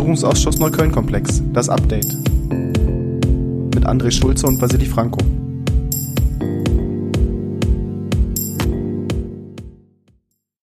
Untersuchungsausschuss 0.00 0.58
Neukölln-Komplex, 0.58 1.42
das 1.52 1.68
Update. 1.68 2.06
Mit 3.74 3.84
André 3.84 4.10
Schulze 4.10 4.46
und 4.46 4.58
Vasili 4.58 4.86
Franco. 4.86 5.18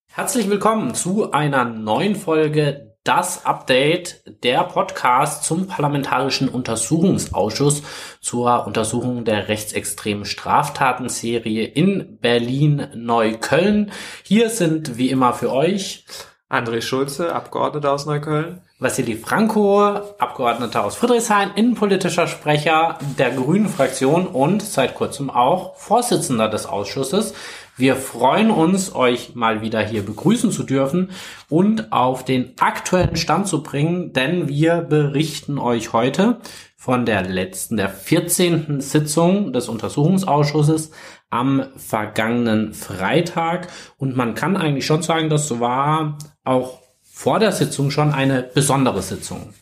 Herzlich 0.07 0.49
willkommen 0.49 0.95
zu 0.95 1.31
einer 1.33 1.65
neuen 1.65 2.15
Folge 2.15 2.95
Das 3.03 3.45
Update, 3.45 4.23
der 4.43 4.63
Podcast 4.63 5.43
zum 5.43 5.67
Parlamentarischen 5.67 6.49
Untersuchungsausschuss 6.49 7.83
zur 8.19 8.65
Untersuchung 8.65 9.23
der 9.23 9.49
rechtsextremen 9.49 10.25
Straftatenserie 10.25 11.63
in 11.63 12.17
Berlin-Neukölln. 12.19 13.91
Hier 14.23 14.49
sind 14.49 14.97
wie 14.97 15.11
immer 15.11 15.33
für 15.33 15.51
euch 15.51 16.05
André 16.49 16.81
Schulze, 16.81 17.35
Abgeordneter 17.35 17.91
aus 17.91 18.07
Neukölln. 18.07 18.61
Vassili 18.79 19.15
Franco, 19.15 19.81
Abgeordneter 20.19 20.85
aus 20.85 20.97
Friedrichshain, 20.97 21.49
innenpolitischer 21.55 22.27
Sprecher 22.27 22.99
der 23.17 23.31
Grünen 23.31 23.69
Fraktion 23.69 24.27
und 24.27 24.61
seit 24.61 24.93
kurzem 24.93 25.31
auch 25.31 25.75
Vorsitzender 25.77 26.47
des 26.47 26.67
Ausschusses. 26.67 27.33
Wir 27.75 27.95
freuen 27.95 28.51
uns, 28.51 28.93
euch 28.93 29.33
mal 29.33 29.61
wieder 29.61 29.81
hier 29.81 30.05
begrüßen 30.05 30.51
zu 30.51 30.61
dürfen 30.61 31.09
und 31.49 31.91
auf 31.91 32.23
den 32.23 32.53
aktuellen 32.59 33.15
Stand 33.15 33.47
zu 33.47 33.63
bringen, 33.63 34.13
denn 34.13 34.47
wir 34.47 34.81
berichten 34.81 35.57
euch 35.57 35.91
heute 35.91 36.37
von 36.75 37.07
der 37.07 37.23
letzten, 37.23 37.77
der 37.77 37.89
14. 37.89 38.79
Sitzung 38.79 39.53
des 39.53 39.69
Untersuchungsausschusses 39.69 40.91
am 41.31 41.65
vergangenen 41.77 42.75
Freitag. 42.75 43.69
Und 43.97 44.15
man 44.15 44.35
kann 44.35 44.55
eigentlich 44.55 44.85
schon 44.85 45.01
sagen, 45.01 45.31
das 45.31 45.59
war 45.59 46.19
auch 46.43 46.86
vor 47.17 47.39
der 47.39 47.51
Sitzung 47.51 47.89
schon 47.89 48.13
eine 48.13 48.43
besondere 48.43 49.01
Sitzung. 49.01 49.55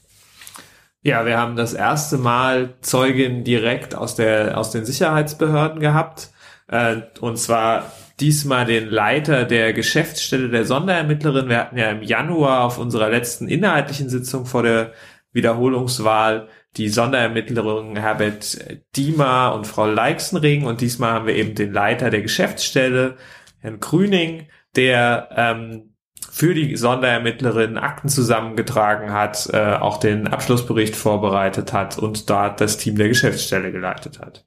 Ja, 1.01 1.25
wir 1.25 1.37
haben 1.37 1.55
das 1.55 1.73
erste 1.73 2.17
Mal 2.17 2.73
Zeugen 2.81 3.45
direkt 3.45 3.95
aus 3.95 4.15
der 4.15 4.57
aus 4.57 4.71
den 4.71 4.83
Sicherheitsbehörden 4.83 5.79
gehabt. 5.79 6.31
Äh, 6.67 6.97
und 7.21 7.37
zwar 7.37 7.93
diesmal 8.19 8.65
den 8.65 8.89
Leiter 8.89 9.45
der 9.45 9.71
Geschäftsstelle 9.71 10.49
der 10.49 10.65
Sonderermittlerin. 10.65 11.47
Wir 11.47 11.59
hatten 11.59 11.77
ja 11.77 11.91
im 11.91 12.03
Januar 12.03 12.65
auf 12.65 12.77
unserer 12.77 13.09
letzten 13.09 13.47
inhaltlichen 13.47 14.09
Sitzung 14.09 14.45
vor 14.45 14.63
der 14.63 14.91
Wiederholungswahl 15.31 16.49
die 16.75 16.89
Sonderermittlerin 16.89 17.95
Herbert 17.95 18.57
Diemer 18.97 19.53
und 19.55 19.65
Frau 19.65 19.87
Leixenring 19.87 20.65
und 20.65 20.81
diesmal 20.81 21.13
haben 21.13 21.27
wir 21.27 21.35
eben 21.35 21.55
den 21.55 21.71
Leiter 21.71 22.09
der 22.09 22.21
Geschäftsstelle, 22.21 23.15
Herrn 23.61 23.79
Grüning, 23.79 24.49
der 24.75 25.29
ähm, 25.37 25.94
für 26.35 26.53
die 26.53 26.75
Sonderermittlerin 26.75 27.77
Akten 27.77 28.09
zusammengetragen 28.09 29.13
hat, 29.13 29.47
äh, 29.53 29.75
auch 29.75 29.95
den 29.95 30.27
Abschlussbericht 30.27 30.93
vorbereitet 30.93 31.71
hat 31.71 31.97
und 31.97 32.29
dort 32.29 32.59
das 32.59 32.75
Team 32.75 32.97
der 32.97 33.07
Geschäftsstelle 33.07 33.71
geleitet 33.71 34.19
hat. 34.19 34.45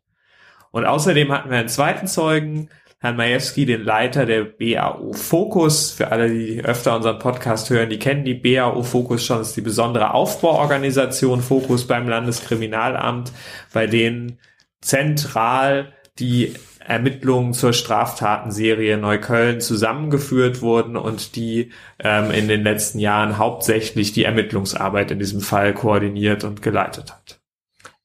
Und 0.70 0.84
außerdem 0.84 1.32
hatten 1.32 1.48
wir 1.48 1.56
einen 1.56 1.70
zweiten 1.70 2.06
Zeugen, 2.06 2.68
Herrn 2.98 3.16
Majewski, 3.16 3.64
den 3.64 3.84
Leiter 3.84 4.26
der 4.26 4.44
BAO 4.44 5.14
Focus. 5.14 5.92
Für 5.92 6.12
alle, 6.12 6.28
die 6.28 6.62
öfter 6.62 6.94
unseren 6.94 7.18
Podcast 7.18 7.70
hören, 7.70 7.88
die 7.88 7.98
kennen 7.98 8.26
die 8.26 8.34
BAO 8.34 8.82
Focus 8.82 9.24
schon. 9.24 9.38
Das 9.38 9.48
ist 9.48 9.56
die 9.56 9.62
besondere 9.62 10.12
Aufbauorganisation 10.12 11.40
Focus 11.40 11.86
beim 11.86 12.06
Landeskriminalamt, 12.06 13.32
bei 13.72 13.86
denen 13.86 14.38
zentral 14.82 15.94
die 16.18 16.52
Ermittlungen 16.88 17.52
zur 17.52 17.74
Straftatenserie 17.74 18.96
Neukölln 18.96 19.60
zusammengeführt 19.60 20.62
wurden 20.62 20.96
und 20.96 21.36
die 21.36 21.70
ähm, 21.98 22.30
in 22.30 22.48
den 22.48 22.62
letzten 22.62 22.98
Jahren 22.98 23.36
hauptsächlich 23.36 24.12
die 24.14 24.24
Ermittlungsarbeit 24.24 25.10
in 25.10 25.18
diesem 25.18 25.42
Fall 25.42 25.74
koordiniert 25.74 26.44
und 26.44 26.62
geleitet 26.62 27.12
hat. 27.12 27.17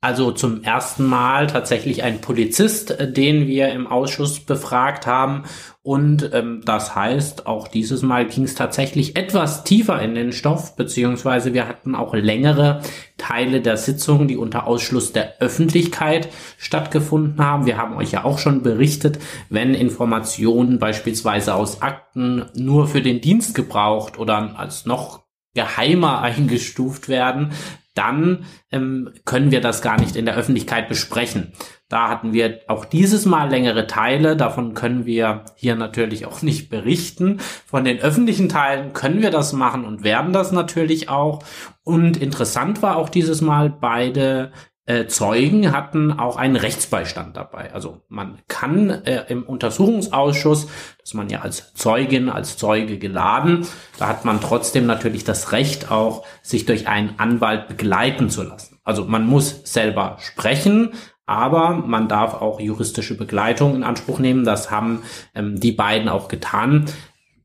Also 0.04 0.32
zum 0.32 0.64
ersten 0.64 1.06
Mal 1.06 1.48
tatsächlich 1.48 2.04
ein 2.04 2.20
Polizist, 2.20 2.92
äh, 2.92 3.10
den 3.10 3.48
wir 3.48 3.70
im 3.70 3.88
Ausschuss 3.88 4.42
befragt 4.42 5.08
haben. 5.08 5.44
Und 5.82 6.30
ähm, 6.34 6.62
das 6.66 6.94
heißt, 6.94 7.48
auch 7.48 7.70
dieses 7.70 8.02
Mal 8.02 8.26
ging 8.28 8.44
es 8.44 8.54
tatsächlich 8.54 9.16
etwas 9.16 9.64
tiefer 9.64 10.02
in 10.02 10.14
den 10.14 10.34
Stoff, 10.34 10.76
beziehungsweise 10.76 11.54
wir 11.54 11.70
hatten 11.70 11.96
auch 11.96 12.14
längere 12.14 12.82
Teile 13.18 13.62
der 13.62 13.78
Sitzung, 13.78 14.28
die 14.28 14.36
unter 14.36 14.68
Ausschluss 14.68 15.14
der 15.14 15.40
Öffentlichkeit 15.40 16.28
stattgefunden 16.58 17.42
haben. 17.42 17.66
Wir 17.66 17.78
haben 17.78 17.96
euch 17.96 18.12
ja 18.12 18.26
auch 18.26 18.40
schon 18.40 18.62
berichtet, 18.62 19.20
wenn 19.50 19.74
Informationen 19.74 20.80
beispielsweise 20.80 21.56
aus 21.56 21.82
Akten 21.82 22.44
nur 22.56 22.88
für 22.88 23.02
den 23.02 23.22
Dienst 23.22 23.56
gebraucht 23.56 24.20
oder 24.20 24.60
als 24.60 24.86
noch 24.86 25.24
geheimer 25.54 26.22
eingestuft 26.22 27.08
werden, 27.08 27.54
dann 27.94 28.46
ähm, 28.72 29.12
können 29.26 29.52
wir 29.52 29.62
das 29.62 29.82
gar 29.82 30.00
nicht 30.00 30.16
in 30.16 30.26
der 30.26 30.36
Öffentlichkeit 30.36 30.88
besprechen. 30.90 31.54
Da 31.90 32.10
hatten 32.10 32.34
wir 32.34 32.62
auch 32.68 32.86
dieses 32.86 33.26
Mal 33.26 33.50
längere 33.50 33.86
Teile, 33.86 34.36
davon 34.36 34.74
können 34.74 35.06
wir 35.06 35.46
hier 35.56 35.76
natürlich 35.76 36.26
auch 36.26 36.42
nicht 36.42 36.70
berichten. 36.70 37.40
Von 37.68 37.84
den 37.84 38.00
öffentlichen 38.00 38.50
Teilen 38.50 38.94
können 38.94 39.22
wir 39.22 39.30
das 39.30 39.54
machen 39.54 39.86
und 39.86 40.04
werden 40.04 40.34
das 40.34 40.52
natürlich 40.52 41.10
auch. 41.10 41.44
Und 41.84 42.18
interessant 42.18 42.82
war 42.82 42.96
auch 42.96 43.10
dieses 43.10 43.42
Mal 43.42 43.70
beide 43.70 44.52
äh, 44.86 45.08
Zeugen 45.08 45.72
hatten 45.72 46.12
auch 46.20 46.36
einen 46.36 46.58
Rechtsbeistand 46.58 47.38
dabei. 47.38 47.74
Also 47.74 48.02
man 48.10 48.40
kann 48.48 48.90
äh, 48.90 49.24
im 49.30 49.44
Untersuchungsausschuss, 49.44 50.68
dass 51.00 51.14
man 51.14 51.30
ja 51.30 51.40
als 51.42 51.74
Zeugin, 51.74 52.30
als 52.30 52.58
Zeuge 52.58 52.98
geladen, 52.98 53.66
da 53.98 54.08
hat 54.08 54.26
man 54.26 54.42
trotzdem 54.42 54.86
natürlich 54.86 55.24
das 55.24 55.54
Recht 55.54 55.90
auch, 55.90 56.26
sich 56.42 56.66
durch 56.66 56.88
einen 56.88 57.18
Anwalt 57.18 57.68
begleiten 57.70 58.30
zu 58.30 58.44
lassen. 58.44 58.80
Also 58.84 59.06
man 59.06 59.26
muss 59.26 59.62
selber 59.64 60.18
sprechen, 60.20 60.92
aber 61.26 61.76
man 61.76 62.10
darf 62.10 62.34
auch 62.34 62.60
juristische 62.60 63.16
Begleitung 63.16 63.76
in 63.76 63.84
Anspruch 63.84 64.20
nehmen. 64.20 64.44
Das 64.44 64.70
haben 64.70 65.04
ähm, 65.34 65.60
die 65.60 65.72
beiden 65.72 66.10
auch 66.10 66.28
getan 66.28 66.86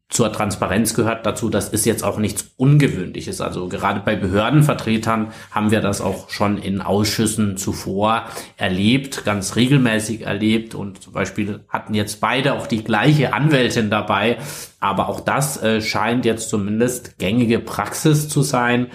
zur 0.09 0.33
Transparenz 0.33 0.95
gehört 0.95 1.27
dazu, 1.27 1.51
das 1.51 1.69
ist 1.69 1.85
jetzt 1.85 2.03
auch 2.03 2.19
nichts 2.19 2.53
Ungewöhnliches. 2.57 3.43
Also 3.43 3.69
gerade 3.69 4.01
bei 4.01 4.17
Behördenvertretern 4.17 5.33
haben 5.51 5.71
wir 5.71 5.83
das 5.83 6.01
auch 6.01 6.31
schon 6.31 6.57
in 6.57 6.81
Ausschüssen 6.81 7.59
zuvor 7.59 8.25
erlebt, 8.57 9.27
ganz 9.27 9.55
regelmäßig 9.55 10.23
erlebt 10.23 10.75
und 10.75 11.03
zum 11.03 11.13
Beispiel 11.13 11.61
hatten 11.69 11.93
jetzt 11.93 12.23
beide 12.23 12.55
auch 12.55 12.67
die 12.67 12.83
gleiche 12.83 13.35
Anwältin 13.35 13.91
dabei. 13.91 14.39
Aber 14.81 15.11
auch 15.11 15.21
das 15.21 15.63
äh, 15.63 15.83
scheint 15.83 16.25
jetzt 16.25 16.49
zumindest 16.49 17.19
gängige 17.19 17.59
Praxis 17.59 18.31
zu 18.31 18.41
sein, 18.41 18.87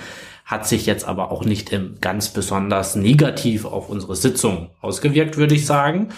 hat 0.46 0.68
sich 0.68 0.88
jetzt 0.88 1.06
aber 1.08 1.32
auch 1.32 1.46
nicht 1.46 1.72
im 1.72 1.96
ganz 2.02 2.30
besonders 2.30 2.96
negativ 2.96 3.66
auf 3.66 3.88
unsere 3.88 4.16
Sitzung 4.16 4.72
ausgewirkt, 4.82 5.38
würde 5.38 5.54
ich 5.54 5.68
sagen. 5.68 6.10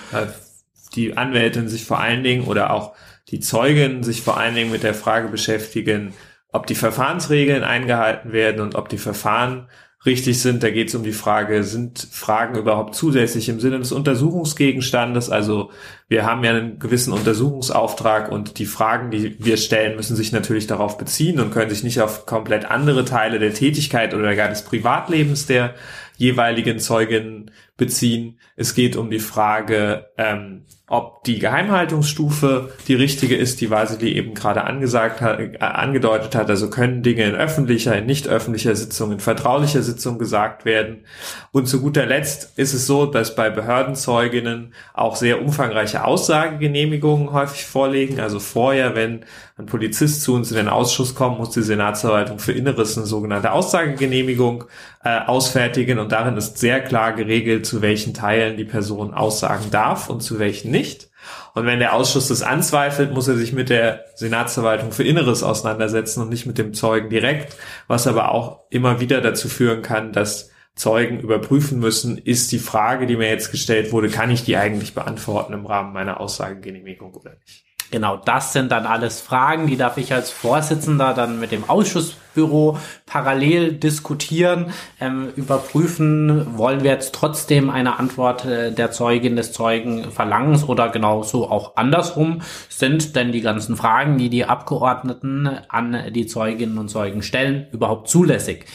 Die 0.96 1.18
Anwältin 1.18 1.68
sich 1.68 1.84
vor 1.84 2.00
allen 2.00 2.24
Dingen 2.24 2.48
oder 2.48 2.72
auch 2.72 2.94
die 3.30 3.40
Zeugen 3.40 4.04
sich 4.04 4.22
vor 4.22 4.38
allen 4.38 4.56
Dingen 4.56 4.72
mit 4.72 4.84
der 4.84 4.94
Frage 4.94 5.30
beschäftigen, 5.30 6.14
ob 6.52 6.68
die 6.68 6.76
Verfahrensregeln 6.76 7.64
eingehalten 7.64 8.32
werden 8.32 8.62
und 8.62 8.76
ob 8.76 8.88
die 8.90 8.98
Verfahren 8.98 9.68
richtig 10.06 10.40
sind. 10.40 10.62
Da 10.64 10.70
geht 10.70 10.90
es 10.90 10.96
um 10.96 11.04
die 11.04 11.12
Frage, 11.12 11.64
sind 11.64 12.08
Fragen 12.12 12.58
überhaupt 12.58 12.96
zusätzlich 12.96 13.50
im 13.50 13.60
Sinne 13.60 13.80
des 13.80 13.92
Untersuchungsgegenstandes? 13.92 15.30
Also 15.30 15.72
wir 16.08 16.26
haben 16.26 16.44
ja 16.44 16.52
einen 16.52 16.80
gewissen 16.80 17.12
Untersuchungsauftrag 17.12 18.32
und 18.32 18.60
die 18.60 18.66
Fragen, 18.66 19.12
die 19.12 19.44
wir 19.44 19.58
stellen, 19.58 19.96
müssen 19.96 20.16
sich 20.16 20.32
natürlich 20.32 20.68
darauf 20.68 20.98
beziehen 20.98 21.40
und 21.40 21.52
können 21.52 21.72
sich 21.72 21.84
nicht 21.84 22.02
auf 22.02 22.26
komplett 22.26 22.66
andere 22.66 23.06
Teile 23.06 23.40
der 23.40 23.54
Tätigkeit 23.54 24.14
oder 24.14 24.36
gar 24.36 24.50
des 24.50 24.64
Privatlebens 24.64 25.48
der 25.48 25.74
jeweiligen 26.18 26.80
Zeugen 26.80 27.52
beziehen. 27.78 28.40
Es 28.56 28.74
geht 28.74 28.96
um 28.96 29.10
die 29.10 29.20
Frage, 29.20 30.08
ähm, 30.18 30.66
ob 30.88 31.24
die 31.24 31.40
Geheimhaltungsstufe 31.40 32.72
die 32.88 32.94
richtige 32.94 33.36
ist, 33.36 33.60
die 33.60 33.72
Vasili 33.72 34.14
eben 34.14 34.36
gerade 34.36 34.66
angesagt 34.66 35.20
hat, 35.20 35.40
äh, 35.40 35.58
angedeutet 35.60 36.36
hat. 36.36 36.48
Also 36.48 36.70
können 36.70 37.02
Dinge 37.02 37.24
in 37.24 37.34
öffentlicher, 37.34 37.98
in 37.98 38.06
nicht 38.06 38.28
öffentlicher 38.28 38.76
Sitzung, 38.76 39.12
in 39.12 39.20
vertraulicher 39.20 39.82
Sitzung 39.82 40.20
gesagt 40.20 40.64
werden. 40.64 41.06
Und 41.52 41.68
zu 41.68 41.82
guter 41.82 42.06
Letzt 42.06 42.58
ist 42.58 42.76
es 42.76 42.86
so, 42.86 43.08
dass 43.08 43.36
bei 43.36 43.50
Behördenzeuginnen 43.50 44.76
auch 44.94 45.16
sehr 45.16 45.42
umfangreiche 45.42 46.04
Aussagegenehmigungen 46.04 47.34
häufig 47.34 47.66
vorliegen. 47.66 48.20
Also 48.20 48.40
vorher, 48.40 48.94
wenn 48.94 49.26
ein 49.58 49.66
Polizist 49.66 50.22
zu 50.22 50.36
uns 50.36 50.52
in 50.52 50.58
den 50.58 50.68
Ausschuss 50.68 51.16
kommt, 51.16 51.40
muss 51.40 51.50
die 51.52 51.64
Senatsverwaltung 51.64 52.38
für 52.38 52.52
Inneres 52.52 52.96
eine 52.96 53.08
sogenannte 53.08 53.54
Aussagegenehmigung 53.54 54.66
äh, 55.04 55.20
ausfertigen. 55.20 55.98
Und 55.98 56.12
darin 56.12 56.38
ist 56.38 56.60
sehr 56.60 56.82
klar 56.82 57.14
geregelt, 57.14 57.65
zu 57.66 57.82
welchen 57.82 58.14
Teilen 58.14 58.58
die 58.58 58.66
Person 58.66 59.14
aussagen 59.14 59.72
darf 59.72 60.10
und 60.10 60.22
zu 60.22 60.40
welchen 60.40 60.72
nicht. 60.72 61.10
Und 61.54 61.66
wenn 61.66 61.80
der 61.80 61.94
Ausschuss 61.94 62.28
das 62.28 62.42
anzweifelt, 62.42 63.14
muss 63.14 63.28
er 63.28 63.36
sich 63.36 63.52
mit 63.54 63.70
der 63.70 64.06
Senatsverwaltung 64.16 64.92
für 64.92 65.04
Inneres 65.04 65.44
auseinandersetzen 65.44 66.22
und 66.22 66.30
nicht 66.30 66.46
mit 66.46 66.58
dem 66.58 66.74
Zeugen 66.74 67.10
direkt, 67.10 67.56
was 67.88 68.08
aber 68.08 68.32
auch 68.32 68.62
immer 68.70 69.00
wieder 69.00 69.22
dazu 69.22 69.50
führen 69.50 69.82
kann, 69.82 70.14
dass 70.14 70.52
Zeugen 70.76 71.20
überprüfen 71.20 71.80
müssen, 71.80 72.18
ist 72.18 72.52
die 72.52 72.60
Frage, 72.60 73.08
die 73.08 73.16
mir 73.16 73.30
jetzt 73.30 73.52
gestellt 73.52 73.92
wurde, 73.94 74.10
kann 74.10 74.30
ich 74.30 74.44
die 74.44 74.58
eigentlich 74.58 74.94
beantworten 74.94 75.54
im 75.54 75.66
Rahmen 75.66 75.94
meiner 75.94 76.20
Aussagegenehmigung 76.20 77.14
oder 77.14 77.32
nicht. 77.46 77.65
Genau, 77.92 78.18
das 78.18 78.52
sind 78.52 78.72
dann 78.72 78.86
alles 78.88 79.22
Fragen, 79.22 79.68
die 79.68 79.78
darf 79.78 79.98
ich 79.98 80.12
als 80.12 80.32
Vorsitzender 80.32 81.14
dann 81.14 81.40
mit 81.40 81.52
dem 81.52 81.70
Ausschussbüro 81.70 82.80
parallel 83.06 83.74
diskutieren, 83.74 84.74
ähm, 85.00 85.30
überprüfen, 85.36 86.58
wollen 86.58 86.84
wir 86.84 86.92
jetzt 86.92 87.14
trotzdem 87.14 87.70
eine 87.70 88.00
Antwort 88.00 88.44
äh, 88.46 88.72
der 88.72 88.92
Zeugin 88.92 89.36
des 89.36 89.52
Zeugen 89.52 90.12
verlangen 90.12 90.64
oder 90.64 90.90
genauso 90.90 91.50
auch 91.50 91.78
andersrum, 91.78 92.42
sind 92.70 93.16
denn 93.16 93.32
die 93.32 93.42
ganzen 93.42 93.78
Fragen, 93.78 94.18
die 94.18 94.30
die 94.30 94.46
Abgeordneten 94.46 95.48
an 95.70 96.12
die 96.12 96.26
Zeuginnen 96.26 96.80
und 96.80 96.90
Zeugen 96.90 97.22
stellen, 97.22 97.68
überhaupt 97.72 98.10
zulässig? 98.10 98.66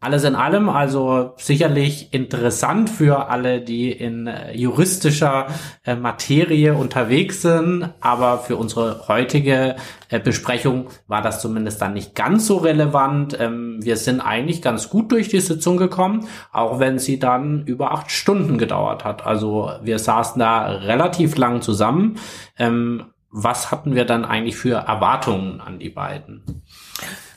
Alles 0.00 0.22
in 0.22 0.36
allem 0.36 0.68
also 0.68 1.32
sicherlich 1.38 2.14
interessant 2.14 2.88
für 2.88 3.30
alle, 3.30 3.60
die 3.60 3.90
in 3.90 4.28
äh, 4.28 4.56
juristischer 4.56 5.48
äh, 5.84 5.96
Materie 5.96 6.74
unterwegs 6.74 7.42
sind, 7.42 7.90
aber 8.00 8.38
für 8.38 8.54
unsere 8.54 9.08
heutige 9.08 9.74
äh, 10.08 10.20
Besprechung 10.20 10.86
war 11.08 11.20
das 11.20 11.40
zumindest 11.40 11.82
dann 11.82 11.94
nicht 11.94 12.14
ganz 12.14 12.46
so 12.46 12.58
relevant. 12.58 13.36
Ähm, 13.40 13.80
wir 13.82 13.96
sind 13.96 14.20
eigentlich 14.20 14.62
ganz 14.62 14.88
gut 14.88 15.10
durch 15.10 15.30
die 15.30 15.40
Sitzung 15.40 15.78
gekommen, 15.78 16.28
auch 16.52 16.78
wenn 16.78 17.00
sie 17.00 17.18
dann 17.18 17.64
über 17.66 17.90
acht 17.90 18.12
Stunden 18.12 18.56
gedauert 18.56 19.04
hat. 19.04 19.26
Also 19.26 19.72
wir 19.82 19.98
saßen 19.98 20.38
da 20.38 20.66
relativ 20.66 21.36
lang 21.36 21.60
zusammen. 21.60 22.20
Ähm, 22.56 23.06
was 23.32 23.72
hatten 23.72 23.96
wir 23.96 24.04
dann 24.04 24.24
eigentlich 24.24 24.56
für 24.56 24.76
Erwartungen 24.76 25.60
an 25.60 25.80
die 25.80 25.90
beiden? 25.90 26.62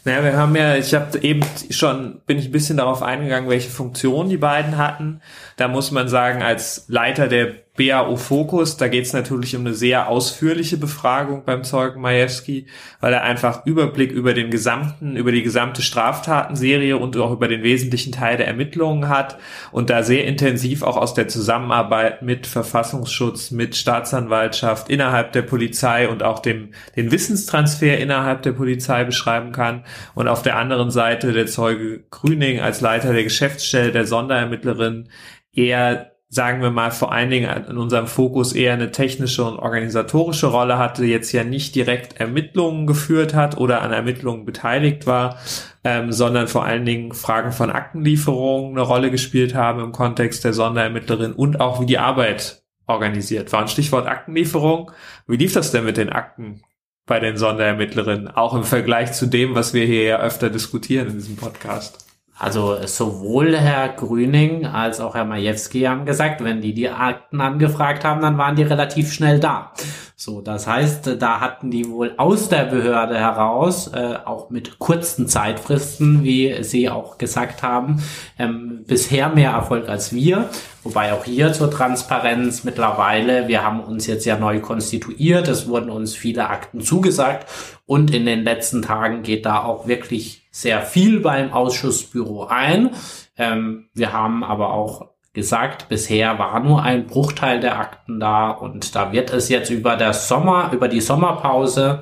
Naja, 0.03 0.23
wir 0.23 0.37
haben 0.37 0.55
ja, 0.55 0.75
ich 0.75 0.95
habe 0.95 1.19
eben 1.19 1.41
schon, 1.69 2.21
bin 2.25 2.39
ich 2.39 2.45
ein 2.45 2.51
bisschen 2.51 2.77
darauf 2.77 3.03
eingegangen, 3.03 3.49
welche 3.49 3.69
Funktion 3.69 4.29
die 4.29 4.37
beiden 4.37 4.77
hatten. 4.77 5.21
Da 5.57 5.67
muss 5.67 5.91
man 5.91 6.07
sagen, 6.07 6.41
als 6.41 6.85
Leiter 6.87 7.27
der 7.27 7.53
BAO 7.77 8.17
Fokus, 8.17 8.75
da 8.75 8.89
geht 8.89 9.05
es 9.05 9.13
natürlich 9.13 9.55
um 9.55 9.61
eine 9.61 9.73
sehr 9.73 10.09
ausführliche 10.09 10.75
Befragung 10.75 11.45
beim 11.45 11.63
Zeugen 11.63 12.01
Majewski, 12.01 12.67
weil 12.99 13.13
er 13.13 13.23
einfach 13.23 13.65
Überblick 13.65 14.11
über 14.11 14.33
den 14.33 14.51
gesamten, 14.51 15.15
über 15.15 15.31
die 15.31 15.41
gesamte 15.41 15.81
Straftatenserie 15.81 16.97
und 16.97 17.15
auch 17.15 17.31
über 17.31 17.47
den 17.47 17.63
wesentlichen 17.63 18.11
Teil 18.11 18.35
der 18.35 18.47
Ermittlungen 18.47 19.07
hat 19.07 19.37
und 19.71 19.89
da 19.89 20.03
sehr 20.03 20.25
intensiv 20.25 20.83
auch 20.83 20.97
aus 20.97 21.13
der 21.13 21.29
Zusammenarbeit 21.29 22.21
mit 22.21 22.45
Verfassungsschutz, 22.45 23.51
mit 23.51 23.77
Staatsanwaltschaft 23.77 24.89
innerhalb 24.89 25.31
der 25.31 25.43
Polizei 25.43 26.09
und 26.09 26.23
auch 26.23 26.39
dem 26.39 26.71
den 26.97 27.09
Wissenstransfer 27.09 27.97
innerhalb 27.97 28.41
der 28.41 28.51
Polizei 28.51 29.05
beschreiben 29.05 29.53
kann. 29.53 29.85
Und 30.13 30.27
auf 30.27 30.41
der 30.41 30.57
anderen 30.57 30.91
Seite 30.91 31.31
der 31.31 31.47
Zeuge 31.47 32.03
Grüning 32.09 32.59
als 32.59 32.81
Leiter 32.81 33.13
der 33.13 33.23
Geschäftsstelle 33.23 33.93
der 33.93 34.05
Sonderermittlerin 34.05 35.07
eher 35.53 36.10
sagen 36.33 36.61
wir 36.61 36.71
mal, 36.71 36.91
vor 36.91 37.11
allen 37.11 37.29
Dingen 37.29 37.49
in 37.67 37.77
unserem 37.77 38.07
Fokus 38.07 38.53
eher 38.53 38.71
eine 38.71 38.93
technische 38.93 39.43
und 39.43 39.59
organisatorische 39.59 40.47
Rolle 40.47 40.77
hatte, 40.77 41.03
jetzt 41.03 41.33
ja 41.33 41.43
nicht 41.43 41.75
direkt 41.75 42.21
Ermittlungen 42.21 42.87
geführt 42.87 43.35
hat 43.35 43.57
oder 43.57 43.81
an 43.81 43.91
Ermittlungen 43.91 44.45
beteiligt 44.45 45.05
war, 45.05 45.37
ähm, 45.83 46.13
sondern 46.13 46.47
vor 46.47 46.63
allen 46.63 46.85
Dingen 46.85 47.11
Fragen 47.11 47.51
von 47.51 47.69
Aktenlieferungen 47.69 48.71
eine 48.71 48.87
Rolle 48.87 49.11
gespielt 49.11 49.55
haben 49.55 49.81
im 49.81 49.91
Kontext 49.91 50.45
der 50.45 50.53
Sonderermittlerin 50.53 51.33
und 51.33 51.59
auch 51.59 51.81
wie 51.81 51.85
die 51.85 51.99
Arbeit 51.99 52.63
organisiert 52.87 53.51
war. 53.51 53.63
Ein 53.63 53.67
Stichwort 53.67 54.07
Aktenlieferung. 54.07 54.91
Wie 55.27 55.35
lief 55.35 55.51
das 55.51 55.71
denn 55.71 55.83
mit 55.83 55.97
den 55.97 56.09
Akten 56.09 56.61
bei 57.05 57.19
den 57.19 57.35
Sonderermittlerinnen, 57.35 58.29
auch 58.29 58.53
im 58.55 58.63
Vergleich 58.63 59.11
zu 59.11 59.25
dem, 59.25 59.53
was 59.53 59.73
wir 59.73 59.85
hier 59.85 60.03
ja 60.03 60.19
öfter 60.21 60.49
diskutieren 60.49 61.07
in 61.07 61.13
diesem 61.15 61.35
Podcast? 61.35 62.10
Also 62.41 62.75
sowohl 62.87 63.55
Herr 63.55 63.89
Grüning 63.89 64.65
als 64.65 64.99
auch 64.99 65.13
Herr 65.13 65.25
Majewski 65.25 65.81
haben 65.81 66.05
gesagt, 66.05 66.43
wenn 66.43 66.59
die 66.59 66.73
die 66.73 66.89
Akten 66.89 67.39
angefragt 67.39 68.03
haben, 68.03 68.19
dann 68.19 68.39
waren 68.39 68.55
die 68.55 68.63
relativ 68.63 69.13
schnell 69.13 69.39
da. 69.39 69.73
So, 70.15 70.41
das 70.41 70.65
heißt, 70.65 71.17
da 71.19 71.39
hatten 71.39 71.69
die 71.69 71.87
wohl 71.87 72.15
aus 72.17 72.49
der 72.49 72.63
Behörde 72.63 73.15
heraus, 73.15 73.91
äh, 73.93 74.15
auch 74.25 74.49
mit 74.49 74.79
kurzen 74.79 75.27
Zeitfristen, 75.27 76.23
wie 76.23 76.63
Sie 76.63 76.89
auch 76.89 77.19
gesagt 77.19 77.61
haben, 77.61 78.01
ähm, 78.39 78.85
bisher 78.87 79.29
mehr 79.29 79.51
Erfolg 79.51 79.87
als 79.87 80.11
wir. 80.11 80.49
Wobei 80.81 81.13
auch 81.13 81.25
hier 81.25 81.53
zur 81.53 81.69
Transparenz 81.69 82.63
mittlerweile, 82.63 83.49
wir 83.49 83.63
haben 83.63 83.81
uns 83.81 84.07
jetzt 84.07 84.25
ja 84.25 84.35
neu 84.35 84.61
konstituiert, 84.61 85.47
es 85.47 85.67
wurden 85.67 85.91
uns 85.91 86.15
viele 86.15 86.49
Akten 86.49 86.81
zugesagt 86.81 87.47
und 87.85 88.11
in 88.11 88.25
den 88.25 88.43
letzten 88.43 88.81
Tagen 88.81 89.21
geht 89.21 89.45
da 89.45 89.63
auch 89.63 89.87
wirklich 89.87 90.40
sehr 90.51 90.81
viel 90.81 91.21
beim 91.21 91.51
Ausschussbüro 91.53 92.45
ein. 92.45 92.91
Ähm, 93.37 93.89
wir 93.93 94.13
haben 94.13 94.43
aber 94.43 94.73
auch 94.73 95.09
gesagt, 95.33 95.87
bisher 95.87 96.37
war 96.39 96.59
nur 96.59 96.83
ein 96.83 97.07
Bruchteil 97.07 97.61
der 97.61 97.79
Akten 97.79 98.19
da 98.19 98.51
und 98.51 98.95
da 98.95 99.13
wird 99.13 99.31
es 99.31 99.47
jetzt 99.47 99.69
über 99.69 99.95
der 99.95 100.13
Sommer, 100.13 100.71
über 100.73 100.89
die 100.89 100.99
Sommerpause 100.99 102.01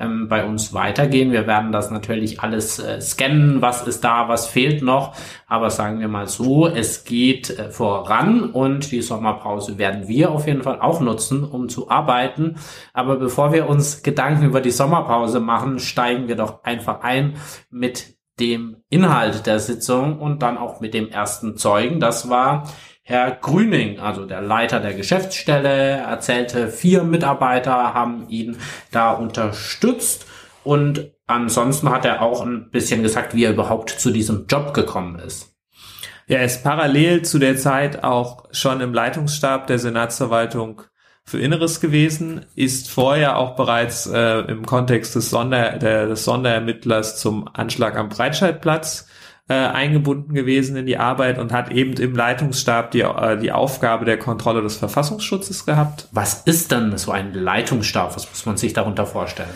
ähm, 0.00 0.28
bei 0.28 0.44
uns 0.44 0.72
weitergehen. 0.72 1.32
Wir 1.32 1.46
werden 1.46 1.72
das 1.72 1.90
natürlich 1.90 2.40
alles 2.40 2.78
äh, 2.78 3.00
scannen, 3.00 3.62
was 3.62 3.86
ist 3.86 4.02
da, 4.02 4.28
was 4.28 4.46
fehlt 4.46 4.82
noch. 4.82 5.14
Aber 5.46 5.70
sagen 5.70 6.00
wir 6.00 6.08
mal 6.08 6.26
so, 6.26 6.66
es 6.66 7.04
geht 7.04 7.50
äh, 7.50 7.70
voran 7.70 8.50
und 8.50 8.90
die 8.90 9.02
Sommerpause 9.02 9.78
werden 9.78 10.08
wir 10.08 10.30
auf 10.30 10.46
jeden 10.46 10.62
Fall 10.62 10.80
auch 10.80 11.00
nutzen, 11.00 11.44
um 11.44 11.68
zu 11.68 11.90
arbeiten. 11.90 12.56
Aber 12.92 13.16
bevor 13.16 13.52
wir 13.52 13.68
uns 13.68 14.02
Gedanken 14.02 14.46
über 14.46 14.60
die 14.60 14.70
Sommerpause 14.70 15.40
machen, 15.40 15.78
steigen 15.78 16.28
wir 16.28 16.36
doch 16.36 16.64
einfach 16.64 17.02
ein 17.02 17.34
mit 17.70 18.16
dem 18.40 18.76
Inhalt 18.88 19.46
der 19.46 19.60
Sitzung 19.60 20.18
und 20.18 20.42
dann 20.42 20.56
auch 20.56 20.80
mit 20.80 20.94
dem 20.94 21.08
ersten 21.10 21.56
Zeugen. 21.56 22.00
Das 22.00 22.30
war 22.30 22.64
Herr 23.10 23.32
Grüning, 23.32 23.98
also 23.98 24.24
der 24.24 24.40
Leiter 24.40 24.78
der 24.78 24.94
Geschäftsstelle, 24.94 25.96
erzählte, 25.96 26.68
vier 26.68 27.02
Mitarbeiter 27.02 27.92
haben 27.92 28.28
ihn 28.28 28.56
da 28.92 29.10
unterstützt 29.10 30.26
und 30.62 31.10
ansonsten 31.26 31.90
hat 31.90 32.04
er 32.04 32.22
auch 32.22 32.46
ein 32.46 32.70
bisschen 32.70 33.02
gesagt, 33.02 33.34
wie 33.34 33.46
er 33.46 33.50
überhaupt 33.50 33.90
zu 33.90 34.12
diesem 34.12 34.46
Job 34.46 34.74
gekommen 34.74 35.18
ist. 35.18 35.56
Er 36.28 36.44
ist 36.44 36.62
parallel 36.62 37.22
zu 37.22 37.40
der 37.40 37.56
Zeit 37.56 38.04
auch 38.04 38.44
schon 38.52 38.80
im 38.80 38.94
Leitungsstab 38.94 39.66
der 39.66 39.80
Senatsverwaltung 39.80 40.82
für 41.24 41.40
Inneres 41.40 41.80
gewesen, 41.80 42.46
ist 42.54 42.88
vorher 42.88 43.38
auch 43.38 43.56
bereits 43.56 44.06
äh, 44.06 44.38
im 44.42 44.64
Kontext 44.64 45.16
des, 45.16 45.30
Sonder, 45.30 45.78
der, 45.78 46.06
des 46.06 46.24
Sonderermittlers 46.24 47.18
zum 47.18 47.48
Anschlag 47.52 47.96
am 47.96 48.08
Breitscheidplatz 48.08 49.09
äh, 49.50 49.54
eingebunden 49.54 50.32
gewesen 50.32 50.76
in 50.76 50.86
die 50.86 50.96
Arbeit 50.96 51.40
und 51.40 51.52
hat 51.52 51.72
eben 51.72 51.94
im 51.94 52.14
Leitungsstab 52.14 52.92
die, 52.92 53.00
äh, 53.00 53.36
die 53.36 53.50
Aufgabe 53.50 54.04
der 54.04 54.16
Kontrolle 54.16 54.62
des 54.62 54.76
Verfassungsschutzes 54.76 55.66
gehabt. 55.66 56.06
Was 56.12 56.42
ist 56.44 56.70
dann 56.70 56.96
so 56.96 57.10
ein 57.10 57.34
Leitungsstab? 57.34 58.14
Was 58.14 58.30
muss 58.30 58.46
man 58.46 58.56
sich 58.56 58.74
darunter 58.74 59.06
vorstellen? 59.06 59.50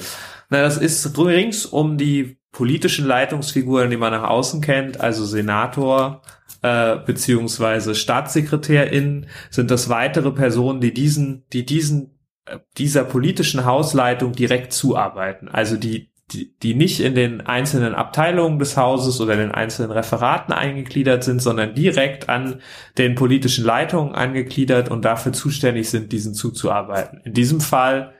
Na, 0.50 0.62
das 0.62 0.79
ist 0.79 1.17
rings 1.17 1.64
um 1.64 1.96
die 1.96 2.38
politischen 2.50 3.07
Leitungsfiguren, 3.07 3.88
die 3.88 3.97
man 3.97 4.11
nach 4.11 4.28
außen 4.28 4.61
kennt, 4.61 5.00
also 5.00 5.25
Senator 5.25 6.23
äh, 6.62 6.97
beziehungsweise 6.97 7.95
Staatssekretärin, 7.95 9.26
sind 9.50 9.71
das 9.71 9.88
weitere 9.88 10.33
Personen, 10.33 10.80
die 10.80 10.92
diesen, 10.92 11.45
die 11.52 11.64
diesen 11.64 12.19
äh, 12.47 12.59
dieser 12.78 13.04
politischen 13.04 13.64
Hausleitung 13.64 14.33
direkt 14.33 14.73
zuarbeiten. 14.73 15.49
Also 15.49 15.76
die 15.76 16.11
die, 16.33 16.57
die 16.59 16.75
nicht 16.75 17.00
in 17.00 17.14
den 17.14 17.43
einzelnen 17.43 17.95
Abteilungen 17.95 18.59
des 18.59 18.76
Hauses 18.76 19.21
oder 19.21 19.37
den 19.37 19.52
einzelnen 19.52 19.90
Referaten 19.90 20.52
eingegliedert 20.52 21.23
sind, 21.23 21.43
sondern 21.43 21.75
direkt 21.75 22.28
an 22.28 22.61
den 22.97 23.14
politischen 23.14 23.64
Leitungen 23.64 24.14
angegliedert 24.14 24.90
und 24.90 25.04
dafür 25.04 25.33
zuständig 25.33 25.90
sind, 25.90 26.12
diesen 26.12 26.35
zuzuarbeiten. 26.35 27.21
In 27.25 27.35
diesem 27.35 27.61
Fall 27.61 28.14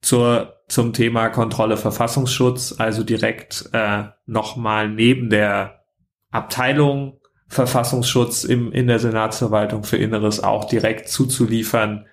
zur, 0.00 0.54
zum 0.68 0.92
Thema 0.92 1.28
Kontrolle 1.28 1.76
Verfassungsschutz, 1.76 2.76
also 2.78 3.04
direkt 3.04 3.68
äh, 3.72 4.04
nochmal 4.26 4.88
neben 4.88 5.28
der 5.28 5.84
Abteilung 6.30 7.20
Verfassungsschutz 7.48 8.44
im, 8.44 8.72
in 8.72 8.86
der 8.86 8.98
Senatsverwaltung 8.98 9.82
für 9.84 9.96
Inneres 9.96 10.42
auch 10.42 10.66
direkt 10.66 11.08
zuzuliefern. 11.08 12.06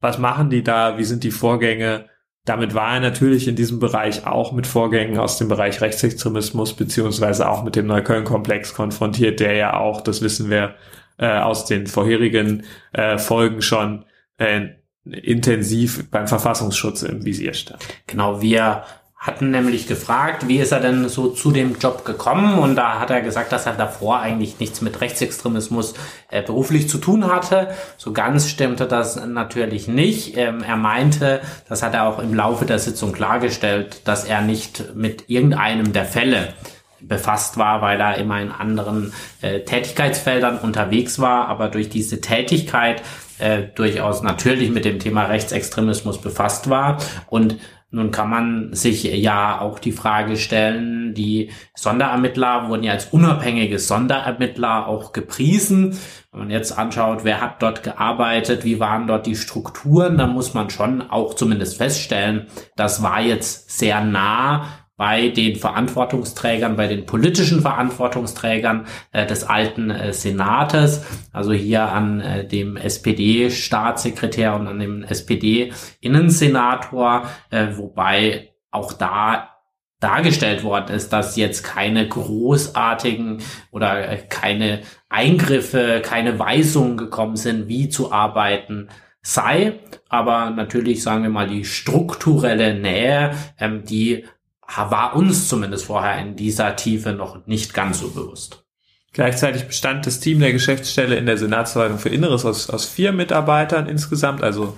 Was 0.00 0.18
machen 0.18 0.50
die 0.50 0.62
da? 0.62 0.98
Wie 0.98 1.04
sind 1.04 1.24
die 1.24 1.30
Vorgänge? 1.30 2.06
Damit 2.44 2.74
war 2.74 2.94
er 2.94 3.00
natürlich 3.00 3.46
in 3.46 3.54
diesem 3.54 3.78
Bereich 3.78 4.26
auch 4.26 4.52
mit 4.52 4.66
Vorgängen 4.66 5.18
aus 5.18 5.38
dem 5.38 5.48
Bereich 5.48 5.80
Rechtsextremismus 5.80 6.74
beziehungsweise 6.74 7.48
auch 7.48 7.62
mit 7.62 7.76
dem 7.76 7.86
Neukölln-Komplex 7.86 8.74
konfrontiert, 8.74 9.38
der 9.38 9.54
ja 9.54 9.76
auch, 9.76 10.00
das 10.00 10.22
wissen 10.22 10.50
wir 10.50 10.74
äh, 11.18 11.38
aus 11.38 11.66
den 11.66 11.86
vorherigen 11.86 12.64
äh, 12.92 13.16
Folgen 13.18 13.62
schon, 13.62 14.04
äh, 14.38 14.70
intensiv 15.04 16.10
beim 16.10 16.28
Verfassungsschutz 16.28 17.02
im 17.02 17.24
Visier 17.24 17.54
stand. 17.54 17.82
Genau, 18.06 18.40
wir 18.40 18.84
hatten 19.22 19.52
nämlich 19.52 19.86
gefragt, 19.86 20.48
wie 20.48 20.58
ist 20.58 20.72
er 20.72 20.80
denn 20.80 21.08
so 21.08 21.28
zu 21.28 21.52
dem 21.52 21.78
Job 21.78 22.04
gekommen? 22.04 22.58
Und 22.58 22.74
da 22.74 22.98
hat 22.98 23.10
er 23.10 23.20
gesagt, 23.20 23.52
dass 23.52 23.66
er 23.66 23.74
davor 23.74 24.18
eigentlich 24.18 24.58
nichts 24.58 24.80
mit 24.80 25.00
Rechtsextremismus 25.00 25.94
äh, 26.28 26.42
beruflich 26.42 26.88
zu 26.88 26.98
tun 26.98 27.28
hatte. 27.28 27.68
So 27.96 28.12
ganz 28.12 28.50
stimmte 28.50 28.86
das 28.86 29.24
natürlich 29.24 29.86
nicht. 29.86 30.36
Ähm, 30.36 30.64
er 30.64 30.76
meinte, 30.76 31.40
das 31.68 31.84
hat 31.84 31.94
er 31.94 32.08
auch 32.08 32.18
im 32.18 32.34
Laufe 32.34 32.64
der 32.64 32.80
Sitzung 32.80 33.12
klargestellt, 33.12 34.00
dass 34.08 34.24
er 34.24 34.42
nicht 34.42 34.92
mit 34.96 35.30
irgendeinem 35.30 35.92
der 35.92 36.04
Fälle 36.04 36.48
befasst 37.00 37.56
war, 37.56 37.80
weil 37.80 38.00
er 38.00 38.18
immer 38.18 38.40
in 38.40 38.50
anderen 38.50 39.12
äh, 39.40 39.60
Tätigkeitsfeldern 39.60 40.58
unterwegs 40.58 41.20
war. 41.20 41.46
Aber 41.46 41.68
durch 41.68 41.88
diese 41.88 42.20
Tätigkeit 42.20 43.02
äh, 43.38 43.62
durchaus 43.76 44.24
natürlich 44.24 44.70
mit 44.70 44.84
dem 44.84 44.98
Thema 44.98 45.26
Rechtsextremismus 45.26 46.20
befasst 46.20 46.68
war 46.68 46.98
und 47.28 47.58
nun 47.94 48.10
kann 48.10 48.30
man 48.30 48.72
sich 48.72 49.04
ja 49.04 49.60
auch 49.60 49.78
die 49.78 49.92
Frage 49.92 50.38
stellen, 50.38 51.12
die 51.12 51.50
Sonderermittler 51.74 52.70
wurden 52.70 52.84
ja 52.84 52.92
als 52.92 53.06
unabhängige 53.12 53.78
Sonderermittler 53.78 54.86
auch 54.86 55.12
gepriesen. 55.12 55.98
Wenn 56.30 56.40
man 56.40 56.50
jetzt 56.50 56.78
anschaut, 56.78 57.24
wer 57.24 57.42
hat 57.42 57.62
dort 57.62 57.82
gearbeitet, 57.82 58.64
wie 58.64 58.80
waren 58.80 59.06
dort 59.06 59.26
die 59.26 59.36
Strukturen, 59.36 60.16
dann 60.16 60.32
muss 60.32 60.54
man 60.54 60.70
schon 60.70 61.02
auch 61.02 61.34
zumindest 61.34 61.76
feststellen, 61.76 62.46
das 62.76 63.02
war 63.02 63.20
jetzt 63.20 63.78
sehr 63.78 64.00
nah 64.02 64.64
bei 65.02 65.28
den 65.30 65.56
Verantwortungsträgern, 65.56 66.76
bei 66.76 66.86
den 66.86 67.06
politischen 67.06 67.60
Verantwortungsträgern 67.60 68.86
äh, 69.10 69.26
des 69.26 69.42
alten 69.42 69.90
äh, 69.90 70.12
Senates, 70.12 71.04
also 71.32 71.52
hier 71.52 71.88
an 71.88 72.20
äh, 72.20 72.46
dem 72.46 72.76
SPD-Staatssekretär 72.76 74.54
und 74.54 74.68
an 74.68 74.78
dem 74.78 75.02
SPD-Innensenator, 75.02 77.26
äh, 77.50 77.70
wobei 77.74 78.52
auch 78.70 78.92
da 78.92 79.48
dargestellt 79.98 80.62
worden 80.62 80.94
ist, 80.94 81.12
dass 81.12 81.34
jetzt 81.34 81.64
keine 81.64 82.06
großartigen 82.06 83.38
oder 83.72 84.08
äh, 84.08 84.18
keine 84.18 84.82
Eingriffe, 85.08 86.00
keine 86.04 86.38
Weisungen 86.38 86.96
gekommen 86.96 87.34
sind, 87.34 87.66
wie 87.66 87.88
zu 87.88 88.12
arbeiten 88.12 88.86
sei. 89.20 89.80
Aber 90.08 90.50
natürlich 90.50 91.02
sagen 91.02 91.24
wir 91.24 91.30
mal 91.30 91.48
die 91.48 91.64
strukturelle 91.64 92.78
Nähe, 92.78 93.32
ähm, 93.58 93.82
die 93.84 94.26
war 94.76 95.16
uns 95.16 95.48
zumindest 95.48 95.86
vorher 95.86 96.18
in 96.18 96.36
dieser 96.36 96.76
Tiefe 96.76 97.12
noch 97.12 97.46
nicht 97.46 97.74
ganz 97.74 98.00
so 98.00 98.10
bewusst. 98.10 98.64
Gleichzeitig 99.12 99.66
bestand 99.66 100.06
das 100.06 100.20
Team 100.20 100.40
der 100.40 100.52
Geschäftsstelle 100.52 101.16
in 101.16 101.26
der 101.26 101.36
Senatsverwaltung 101.36 101.98
für 101.98 102.08
Inneres 102.08 102.46
aus, 102.46 102.70
aus 102.70 102.86
vier 102.86 103.12
Mitarbeitern 103.12 103.86
insgesamt, 103.86 104.42
also 104.42 104.76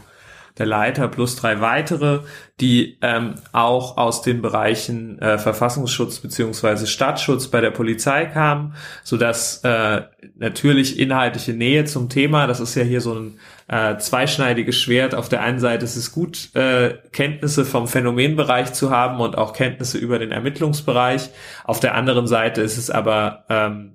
der 0.59 0.67
Leiter 0.67 1.09
plus 1.09 1.35
drei 1.37 1.61
weitere, 1.61 2.21
die 2.61 2.99
ähm, 3.03 3.35
auch 3.53 3.97
aus 3.97 4.23
den 4.23 4.41
Bereichen 4.41 5.19
äh, 5.19 5.37
Verfassungsschutz 5.39 6.21
beziehungsweise 6.21 6.87
Staatsschutz 6.87 7.49
bei 7.49 7.61
der 7.61 7.73
Polizei 7.73 8.27
kamen, 8.27 8.75
so 9.03 9.17
dass 9.17 9.65
äh, 9.65 10.03
natürlich 10.37 10.99
inhaltliche 10.99 11.53
Nähe 11.53 11.85
zum 11.87 12.09
Thema, 12.09 12.47
das 12.47 12.61
ist 12.61 12.77
ja 12.77 12.85
hier 12.85 13.01
so 13.01 13.15
ein 13.15 13.39
äh, 13.67 13.97
zweischneidiges 13.99 14.79
Schwert. 14.79 15.15
Auf 15.15 15.29
der 15.29 15.43
einen 15.43 15.59
Seite 15.59 15.85
ist 15.85 15.97
es 15.97 16.13
gut, 16.13 16.55
äh, 16.55 16.95
Kenntnisse 17.13 17.65
vom 17.65 17.89
Phänomenbereich 17.89 18.73
zu 18.75 18.91
haben 18.91 19.21
und 19.21 19.37
auch 19.37 19.55
Kenntnisse 19.55 19.99
über 19.99 20.21
den 20.21 20.31
Ermittlungsbereich. 20.31 21.31
Auf 21.65 21.81
der 21.81 21.95
anderen 21.97 22.29
Seite 22.29 22.61
ist 22.61 22.79
es 22.79 22.91
aber 22.91 23.45
ähm, 23.49 23.93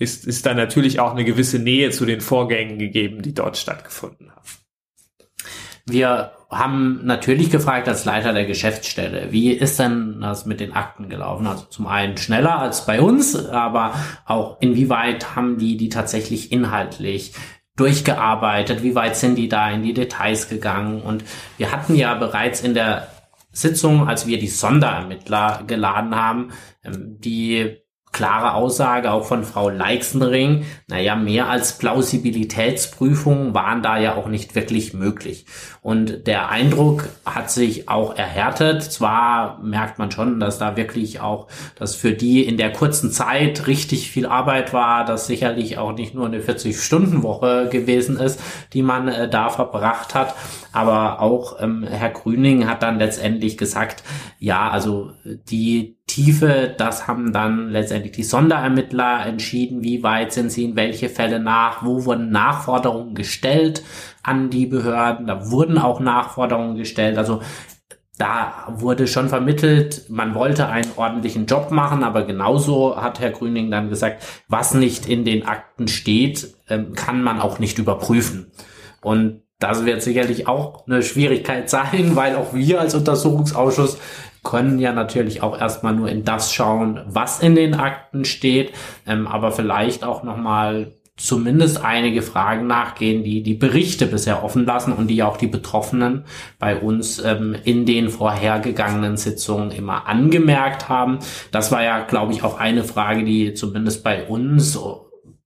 ist, 0.00 0.26
ist 0.26 0.46
da 0.46 0.54
natürlich 0.54 0.98
auch 0.98 1.12
eine 1.12 1.24
gewisse 1.24 1.58
Nähe 1.58 1.90
zu 1.90 2.06
den 2.06 2.22
Vorgängen 2.22 2.78
gegeben, 2.78 3.22
die 3.22 3.34
dort 3.34 3.58
stattgefunden 3.58 4.30
haben. 4.30 4.59
Wir 5.86 6.32
haben 6.50 7.00
natürlich 7.04 7.50
gefragt 7.50 7.88
als 7.88 8.04
Leiter 8.04 8.32
der 8.32 8.44
Geschäftsstelle, 8.44 9.28
wie 9.30 9.52
ist 9.52 9.78
denn 9.78 10.20
das 10.20 10.46
mit 10.46 10.60
den 10.60 10.72
Akten 10.72 11.08
gelaufen? 11.08 11.46
Also 11.46 11.64
zum 11.66 11.86
einen 11.86 12.16
schneller 12.16 12.58
als 12.58 12.86
bei 12.86 13.00
uns, 13.00 13.36
aber 13.36 13.94
auch 14.26 14.60
inwieweit 14.60 15.36
haben 15.36 15.58
die 15.58 15.76
die 15.76 15.88
tatsächlich 15.88 16.50
inhaltlich 16.50 17.32
durchgearbeitet? 17.76 18.82
Wie 18.82 18.94
weit 18.94 19.16
sind 19.16 19.36
die 19.36 19.48
da 19.48 19.70
in 19.70 19.82
die 19.82 19.94
Details 19.94 20.48
gegangen? 20.48 21.02
Und 21.02 21.24
wir 21.56 21.70
hatten 21.70 21.94
ja 21.94 22.14
bereits 22.14 22.60
in 22.60 22.74
der 22.74 23.06
Sitzung, 23.52 24.08
als 24.08 24.26
wir 24.26 24.38
die 24.38 24.48
Sonderermittler 24.48 25.64
geladen 25.66 26.14
haben, 26.14 26.50
ähm, 26.84 27.16
die 27.18 27.78
klare 28.12 28.54
Aussage 28.54 29.12
auch 29.12 29.24
von 29.24 29.44
Frau 29.44 29.68
Leixenring, 29.68 30.64
naja, 30.88 31.14
mehr 31.14 31.48
als 31.48 31.78
Plausibilitätsprüfungen 31.78 33.54
waren 33.54 33.82
da 33.82 33.98
ja 33.98 34.16
auch 34.16 34.26
nicht 34.26 34.54
wirklich 34.56 34.94
möglich. 34.94 35.46
Und 35.80 36.26
der 36.26 36.48
Eindruck 36.48 37.08
hat 37.24 37.50
sich 37.50 37.88
auch 37.88 38.16
erhärtet. 38.16 38.82
Zwar 38.82 39.60
merkt 39.62 39.98
man 39.98 40.10
schon, 40.10 40.40
dass 40.40 40.58
da 40.58 40.76
wirklich 40.76 41.20
auch, 41.20 41.46
dass 41.76 41.94
für 41.94 42.12
die 42.12 42.44
in 42.44 42.56
der 42.56 42.72
kurzen 42.72 43.12
Zeit 43.12 43.68
richtig 43.68 44.10
viel 44.10 44.26
Arbeit 44.26 44.72
war, 44.72 45.04
dass 45.04 45.26
sicherlich 45.26 45.78
auch 45.78 45.92
nicht 45.92 46.14
nur 46.14 46.26
eine 46.26 46.40
40-Stunden-Woche 46.40 47.68
gewesen 47.70 48.18
ist, 48.18 48.40
die 48.72 48.82
man 48.82 49.06
äh, 49.08 49.28
da 49.28 49.50
verbracht 49.50 50.14
hat. 50.14 50.34
Aber 50.72 51.20
auch 51.20 51.60
ähm, 51.60 51.84
Herr 51.84 52.10
Grüning 52.10 52.68
hat 52.68 52.82
dann 52.82 52.98
letztendlich 52.98 53.56
gesagt, 53.56 54.02
ja, 54.38 54.68
also 54.68 55.12
die 55.24 55.99
Tiefe, 56.10 56.74
das 56.76 57.06
haben 57.06 57.32
dann 57.32 57.70
letztendlich 57.70 58.12
die 58.12 58.24
Sonderermittler 58.24 59.24
entschieden, 59.26 59.84
wie 59.84 60.02
weit 60.02 60.32
sind 60.32 60.50
sie 60.50 60.64
in 60.64 60.76
welche 60.76 61.08
Fälle 61.08 61.38
nach, 61.38 61.84
wo 61.84 62.04
wurden 62.04 62.30
Nachforderungen 62.30 63.14
gestellt 63.14 63.82
an 64.22 64.50
die 64.50 64.66
Behörden, 64.66 65.26
da 65.26 65.50
wurden 65.50 65.78
auch 65.78 66.00
Nachforderungen 66.00 66.76
gestellt, 66.76 67.16
also 67.16 67.40
da 68.18 68.66
wurde 68.68 69.06
schon 69.06 69.28
vermittelt, 69.28 70.10
man 70.10 70.34
wollte 70.34 70.66
einen 70.66 70.90
ordentlichen 70.96 71.46
Job 71.46 71.70
machen, 71.70 72.02
aber 72.02 72.24
genauso 72.24 73.00
hat 73.00 73.20
Herr 73.20 73.30
Grüning 73.30 73.70
dann 73.70 73.88
gesagt, 73.88 74.22
was 74.48 74.74
nicht 74.74 75.08
in 75.08 75.24
den 75.24 75.46
Akten 75.46 75.88
steht, 75.88 76.54
ähm, 76.68 76.92
kann 76.94 77.22
man 77.22 77.40
auch 77.40 77.60
nicht 77.60 77.78
überprüfen. 77.78 78.50
Und 79.00 79.42
das 79.60 79.84
wird 79.84 80.02
sicherlich 80.02 80.48
auch 80.48 80.86
eine 80.86 81.02
Schwierigkeit 81.02 81.70
sein, 81.70 82.16
weil 82.16 82.34
auch 82.34 82.52
wir 82.52 82.80
als 82.80 82.94
Untersuchungsausschuss 82.94 83.98
können 84.42 84.78
ja 84.78 84.92
natürlich 84.92 85.42
auch 85.42 85.58
erstmal 85.58 85.94
nur 85.94 86.08
in 86.08 86.24
das 86.24 86.52
schauen, 86.52 87.00
was 87.06 87.40
in 87.40 87.54
den 87.54 87.74
Akten 87.74 88.24
steht, 88.24 88.72
ähm, 89.06 89.26
aber 89.26 89.52
vielleicht 89.52 90.04
auch 90.04 90.22
nochmal 90.22 90.92
zumindest 91.20 91.84
einige 91.84 92.22
Fragen 92.22 92.66
nachgehen, 92.66 93.22
die 93.22 93.42
die 93.42 93.54
Berichte 93.54 94.06
bisher 94.06 94.42
offen 94.42 94.64
lassen 94.64 94.92
und 94.92 95.08
die 95.08 95.22
auch 95.22 95.36
die 95.36 95.46
Betroffenen 95.46 96.24
bei 96.58 96.76
uns 96.76 97.22
ähm, 97.22 97.54
in 97.64 97.84
den 97.84 98.08
vorhergegangenen 98.08 99.18
Sitzungen 99.18 99.70
immer 99.70 100.08
angemerkt 100.08 100.88
haben. 100.88 101.18
Das 101.52 101.70
war 101.70 101.82
ja, 101.82 102.00
glaube 102.00 102.32
ich, 102.32 102.42
auch 102.42 102.58
eine 102.58 102.84
Frage, 102.84 103.24
die 103.24 103.52
zumindest 103.52 104.02
bei 104.02 104.26
uns, 104.26 104.78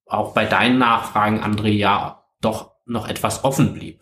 auch 0.07 0.33
bei 0.33 0.45
deinen 0.45 0.79
Nachfragen, 0.79 1.41
André, 1.43 1.71
ja 1.71 2.23
doch 2.41 2.71
noch 2.87 3.09
etwas 3.09 3.43
offen 3.43 3.75
blieb. 3.75 4.01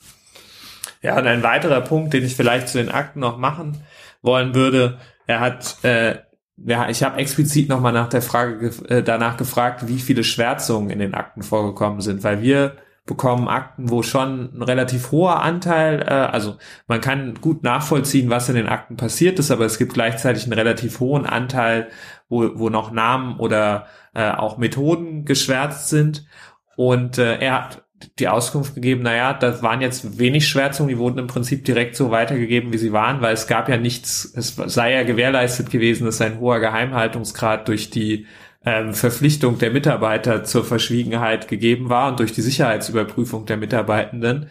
Ja, 1.00 1.18
und 1.18 1.26
ein 1.26 1.42
weiterer 1.42 1.80
Punkt, 1.80 2.12
den 2.12 2.24
ich 2.24 2.36
vielleicht 2.36 2.68
zu 2.68 2.78
den 2.78 2.90
Akten 2.90 3.20
noch 3.20 3.38
machen 3.38 3.82
wollen 4.22 4.54
würde. 4.54 4.98
Er 5.26 5.40
hat, 5.40 5.84
äh, 5.84 6.18
ja, 6.56 6.88
ich 6.88 7.02
habe 7.02 7.18
explizit 7.18 7.68
nochmal 7.68 7.92
nach 7.92 8.08
der 8.08 8.22
Frage 8.22 8.72
äh, 8.88 9.02
danach 9.02 9.36
gefragt, 9.36 9.88
wie 9.88 9.98
viele 9.98 10.24
Schwärzungen 10.24 10.90
in 10.90 10.98
den 10.98 11.14
Akten 11.14 11.42
vorgekommen 11.42 12.00
sind, 12.00 12.24
weil 12.24 12.42
wir 12.42 12.76
bekommen 13.04 13.48
Akten, 13.48 13.90
wo 13.90 14.02
schon 14.02 14.56
ein 14.56 14.62
relativ 14.62 15.10
hoher 15.10 15.42
Anteil, 15.42 16.02
äh, 16.02 16.12
also 16.12 16.56
man 16.86 17.00
kann 17.00 17.34
gut 17.40 17.64
nachvollziehen, 17.64 18.30
was 18.30 18.48
in 18.48 18.54
den 18.54 18.68
Akten 18.68 18.96
passiert 18.96 19.38
ist, 19.38 19.50
aber 19.50 19.64
es 19.64 19.78
gibt 19.78 19.94
gleichzeitig 19.94 20.44
einen 20.44 20.52
relativ 20.52 21.00
hohen 21.00 21.26
Anteil, 21.26 21.88
wo, 22.28 22.50
wo 22.54 22.70
noch 22.70 22.92
Namen 22.92 23.40
oder 23.40 23.86
äh, 24.14 24.30
auch 24.30 24.56
Methoden 24.56 25.24
geschwärzt 25.24 25.88
sind. 25.88 26.26
Und 26.76 27.18
äh, 27.18 27.38
er 27.38 27.64
hat 27.64 27.84
die 28.18 28.28
Auskunft 28.28 28.74
gegeben, 28.74 29.02
naja, 29.02 29.32
das 29.32 29.62
waren 29.62 29.80
jetzt 29.80 30.18
wenig 30.18 30.48
Schwärzungen, 30.48 30.88
die 30.88 30.98
wurden 30.98 31.18
im 31.18 31.26
Prinzip 31.26 31.64
direkt 31.64 31.96
so 31.96 32.10
weitergegeben, 32.10 32.72
wie 32.72 32.78
sie 32.78 32.92
waren, 32.92 33.20
weil 33.20 33.34
es 33.34 33.46
gab 33.46 33.68
ja 33.68 33.76
nichts, 33.76 34.32
es 34.36 34.56
sei 34.56 34.92
ja 34.92 35.02
gewährleistet 35.02 35.70
gewesen, 35.70 36.04
dass 36.04 36.20
ein 36.20 36.40
hoher 36.40 36.60
Geheimhaltungsgrad 36.60 37.68
durch 37.68 37.90
die 37.90 38.26
ähm, 38.64 38.94
Verpflichtung 38.94 39.58
der 39.58 39.70
Mitarbeiter 39.70 40.44
zur 40.44 40.64
Verschwiegenheit 40.64 41.48
gegeben 41.48 41.88
war 41.88 42.10
und 42.10 42.20
durch 42.20 42.32
die 42.32 42.42
Sicherheitsüberprüfung 42.42 43.46
der 43.46 43.56
Mitarbeitenden. 43.56 44.48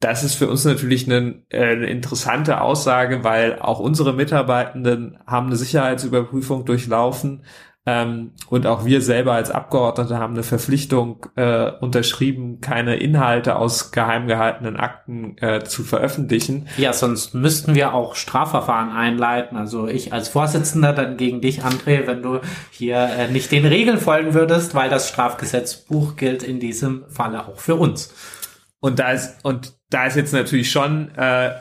Das 0.00 0.22
ist 0.22 0.36
für 0.36 0.48
uns 0.48 0.64
natürlich 0.64 1.06
eine, 1.06 1.42
äh, 1.48 1.72
eine 1.72 1.86
interessante 1.86 2.60
Aussage, 2.60 3.24
weil 3.24 3.58
auch 3.58 3.80
unsere 3.80 4.12
Mitarbeitenden 4.12 5.18
haben 5.26 5.48
eine 5.48 5.56
Sicherheitsüberprüfung 5.56 6.64
durchlaufen 6.64 7.42
ähm, 7.88 8.32
und 8.50 8.66
auch 8.66 8.84
wir 8.84 9.00
selber 9.00 9.32
als 9.32 9.50
Abgeordnete 9.50 10.18
haben 10.18 10.34
eine 10.34 10.42
Verpflichtung 10.42 11.24
äh, 11.36 11.70
unterschrieben, 11.80 12.60
keine 12.60 12.96
Inhalte 12.96 13.56
aus 13.56 13.92
geheim 13.92 14.26
gehaltenen 14.26 14.76
Akten 14.76 15.38
äh, 15.38 15.64
zu 15.64 15.84
veröffentlichen. 15.84 16.68
Ja, 16.76 16.92
sonst 16.92 17.32
müssten 17.32 17.74
wir 17.74 17.94
auch 17.94 18.14
Strafverfahren 18.14 18.90
einleiten. 18.90 19.56
Also 19.56 19.88
ich 19.88 20.12
als 20.12 20.28
Vorsitzender 20.28 20.92
dann 20.92 21.16
gegen 21.16 21.40
dich, 21.40 21.64
André, 21.64 22.06
wenn 22.06 22.20
du 22.20 22.40
hier 22.70 22.98
äh, 22.98 23.28
nicht 23.28 23.50
den 23.52 23.64
Regeln 23.64 23.96
folgen 23.96 24.34
würdest, 24.34 24.74
weil 24.74 24.90
das 24.90 25.08
Strafgesetzbuch 25.08 26.16
gilt 26.16 26.42
in 26.42 26.60
diesem 26.60 27.06
Falle 27.08 27.48
auch 27.48 27.58
für 27.58 27.76
uns. 27.76 28.12
Und 28.80 28.98
da 28.98 29.12
ist, 29.12 29.42
und 29.46 29.78
da 29.88 30.04
ist 30.04 30.16
jetzt 30.16 30.34
natürlich 30.34 30.70
schon 30.70 31.10
äh, 31.16 31.52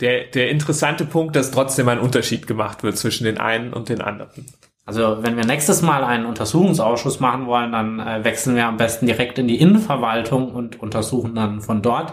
der, 0.00 0.24
der 0.24 0.50
interessante 0.50 1.04
Punkt, 1.04 1.36
dass 1.36 1.52
trotzdem 1.52 1.88
ein 1.88 2.00
Unterschied 2.00 2.48
gemacht 2.48 2.82
wird 2.82 2.98
zwischen 2.98 3.22
den 3.22 3.38
einen 3.38 3.72
und 3.72 3.88
den 3.88 4.00
anderen. 4.00 4.46
Also 4.86 5.18
wenn 5.20 5.36
wir 5.36 5.44
nächstes 5.44 5.82
Mal 5.82 6.04
einen 6.04 6.26
Untersuchungsausschuss 6.26 7.18
machen 7.18 7.46
wollen, 7.46 7.72
dann 7.72 7.98
äh, 7.98 8.22
wechseln 8.22 8.54
wir 8.54 8.66
am 8.66 8.76
besten 8.76 9.06
direkt 9.06 9.36
in 9.36 9.48
die 9.48 9.60
Innenverwaltung 9.60 10.54
und 10.54 10.80
untersuchen 10.80 11.34
dann 11.34 11.60
von 11.60 11.82
dort. 11.82 12.12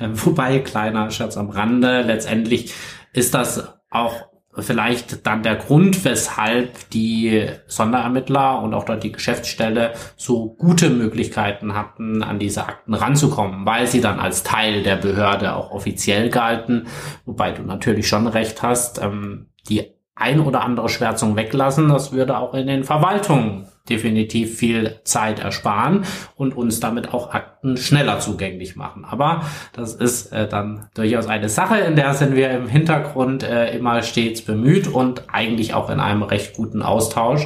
Äh, 0.00 0.08
wobei, 0.12 0.58
kleiner 0.60 1.10
Scherz 1.10 1.36
am 1.36 1.50
Rande, 1.50 2.00
letztendlich 2.00 2.72
ist 3.12 3.34
das 3.34 3.74
auch 3.90 4.14
vielleicht 4.56 5.26
dann 5.26 5.42
der 5.42 5.56
Grund, 5.56 6.04
weshalb 6.04 6.90
die 6.90 7.46
Sonderermittler 7.66 8.62
und 8.62 8.72
auch 8.72 8.84
dort 8.84 9.02
die 9.02 9.12
Geschäftsstelle 9.12 9.92
so 10.16 10.54
gute 10.54 10.90
Möglichkeiten 10.90 11.74
hatten, 11.74 12.22
an 12.22 12.38
diese 12.38 12.66
Akten 12.66 12.94
ranzukommen, 12.94 13.66
weil 13.66 13.86
sie 13.86 14.00
dann 14.00 14.20
als 14.20 14.44
Teil 14.44 14.82
der 14.82 14.96
Behörde 14.96 15.54
auch 15.54 15.72
offiziell 15.72 16.30
galten, 16.30 16.86
wobei 17.24 17.52
du 17.52 17.62
natürlich 17.62 18.08
schon 18.08 18.26
recht 18.26 18.62
hast, 18.62 19.02
ähm, 19.02 19.48
die 19.68 19.93
ein 20.16 20.40
oder 20.40 20.62
andere 20.62 20.88
Schwärzung 20.88 21.36
weglassen, 21.36 21.88
das 21.88 22.12
würde 22.12 22.38
auch 22.38 22.54
in 22.54 22.66
den 22.66 22.84
Verwaltungen 22.84 23.66
definitiv 23.88 24.56
viel 24.56 25.00
Zeit 25.04 25.40
ersparen 25.40 26.04
und 26.36 26.56
uns 26.56 26.80
damit 26.80 27.12
auch 27.12 27.34
Akten 27.34 27.76
schneller 27.76 28.18
zugänglich 28.18 28.76
machen. 28.76 29.04
Aber 29.04 29.42
das 29.74 29.94
ist 29.94 30.32
äh, 30.32 30.48
dann 30.48 30.88
durchaus 30.94 31.26
eine 31.26 31.50
Sache, 31.50 31.78
in 31.78 31.94
der 31.94 32.14
sind 32.14 32.34
wir 32.34 32.50
im 32.50 32.66
Hintergrund 32.66 33.42
äh, 33.42 33.76
immer 33.76 34.02
stets 34.02 34.42
bemüht 34.42 34.88
und 34.88 35.24
eigentlich 35.30 35.74
auch 35.74 35.90
in 35.90 36.00
einem 36.00 36.22
recht 36.22 36.54
guten 36.54 36.82
Austausch. 36.82 37.44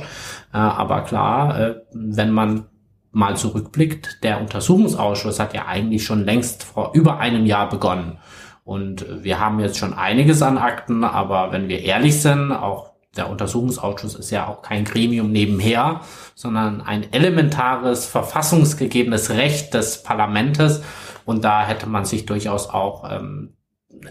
Äh, 0.53 0.59
aber 0.59 1.03
klar, 1.03 1.59
äh, 1.59 1.75
wenn 1.93 2.31
man 2.31 2.67
mal 3.11 3.37
zurückblickt, 3.37 4.23
der 4.23 4.41
Untersuchungsausschuss 4.41 5.41
hat 5.41 5.55
ja 5.55 5.67
eigentlich 5.67 6.05
schon 6.05 6.25
längst 6.25 6.63
vor 6.63 6.93
über 6.95 7.19
einem 7.19 7.47
Jahr 7.47 7.69
begonnen. 7.69 8.19
Und 8.69 9.25
wir 9.25 9.41
haben 9.41 9.61
jetzt 9.61 9.79
schon 9.79 9.95
einiges 9.95 10.43
an 10.43 10.59
Akten, 10.59 11.03
aber 11.03 11.53
wenn 11.53 11.71
wir 11.71 11.83
ehrlich 11.85 12.21
sind, 12.21 12.53
auch 12.53 12.91
der 13.17 13.31
Untersuchungsausschuss 13.31 14.15
ist 14.15 14.31
ja 14.31 14.47
auch 14.47 14.61
kein 14.61 14.85
Gremium 14.85 15.33
nebenher, 15.33 16.03
sondern 16.35 16.83
ein 16.83 17.11
elementares, 17.15 18.05
verfassungsgegebenes 18.05 19.31
Recht 19.31 19.73
des 19.73 20.03
Parlamentes. 20.03 20.83
Und 21.25 21.45
da 21.45 21.65
hätte 21.67 21.89
man 21.89 22.05
sich 22.05 22.27
durchaus 22.27 22.69
auch 22.69 23.11
ähm, 23.11 23.57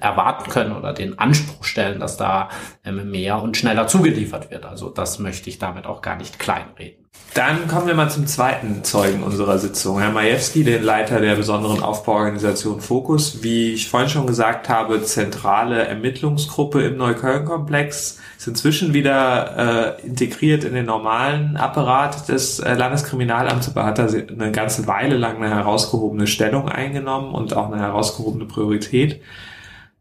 erwarten 0.01 0.49
können 0.49 0.75
oder 0.75 0.91
den 0.91 1.19
Anspruch 1.19 1.63
stellen, 1.63 1.99
dass 1.99 2.17
da 2.17 2.49
ähm, 2.83 3.11
mehr 3.11 3.43
und 3.43 3.57
schneller 3.57 3.85
zugeliefert 3.85 4.49
wird. 4.49 4.65
Also 4.65 4.89
das 4.89 5.19
möchte 5.19 5.51
ich 5.51 5.59
damit 5.59 5.85
auch 5.85 6.01
gar 6.01 6.15
nicht 6.15 6.39
kleinreden. 6.39 7.06
Dann 7.37 7.67
kommen 7.67 7.85
wir 7.85 7.93
mal 7.93 8.09
zum 8.09 8.25
zweiten 8.25 8.83
Zeugen 8.83 9.21
unserer 9.21 9.59
Sitzung, 9.59 9.99
Herr 9.99 10.09
Majewski, 10.09 10.63
den 10.63 10.81
Leiter 10.81 11.21
der 11.21 11.35
besonderen 11.35 11.83
Aufbauorganisation 11.83 12.81
Fokus. 12.81 13.43
Wie 13.43 13.73
ich 13.73 13.89
vorhin 13.89 14.09
schon 14.09 14.25
gesagt 14.25 14.69
habe, 14.69 15.03
zentrale 15.03 15.83
Ermittlungsgruppe 15.83 16.81
im 16.81 16.97
Neukölln-Komplex 16.97 18.17
ist 18.39 18.47
inzwischen 18.47 18.95
wieder 18.95 19.99
äh, 20.01 20.07
integriert 20.07 20.63
in 20.63 20.73
den 20.73 20.87
normalen 20.87 21.57
Apparat 21.57 22.27
des 22.27 22.57
äh, 22.57 22.73
Landeskriminalamts, 22.73 23.69
aber 23.69 23.85
hat 23.85 23.99
da 23.99 24.07
eine 24.07 24.51
ganze 24.51 24.87
Weile 24.87 25.15
lang 25.15 25.35
eine 25.35 25.53
herausgehobene 25.53 26.25
Stellung 26.25 26.67
eingenommen 26.67 27.35
und 27.35 27.55
auch 27.55 27.71
eine 27.71 27.79
herausgehobene 27.79 28.45
Priorität. 28.45 29.21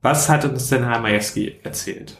Was 0.00 0.30
hat 0.30 0.46
uns 0.46 0.70
denn 0.70 0.84
Herr 0.84 1.00
Majewski 1.00 1.56
erzählt? 1.62 2.16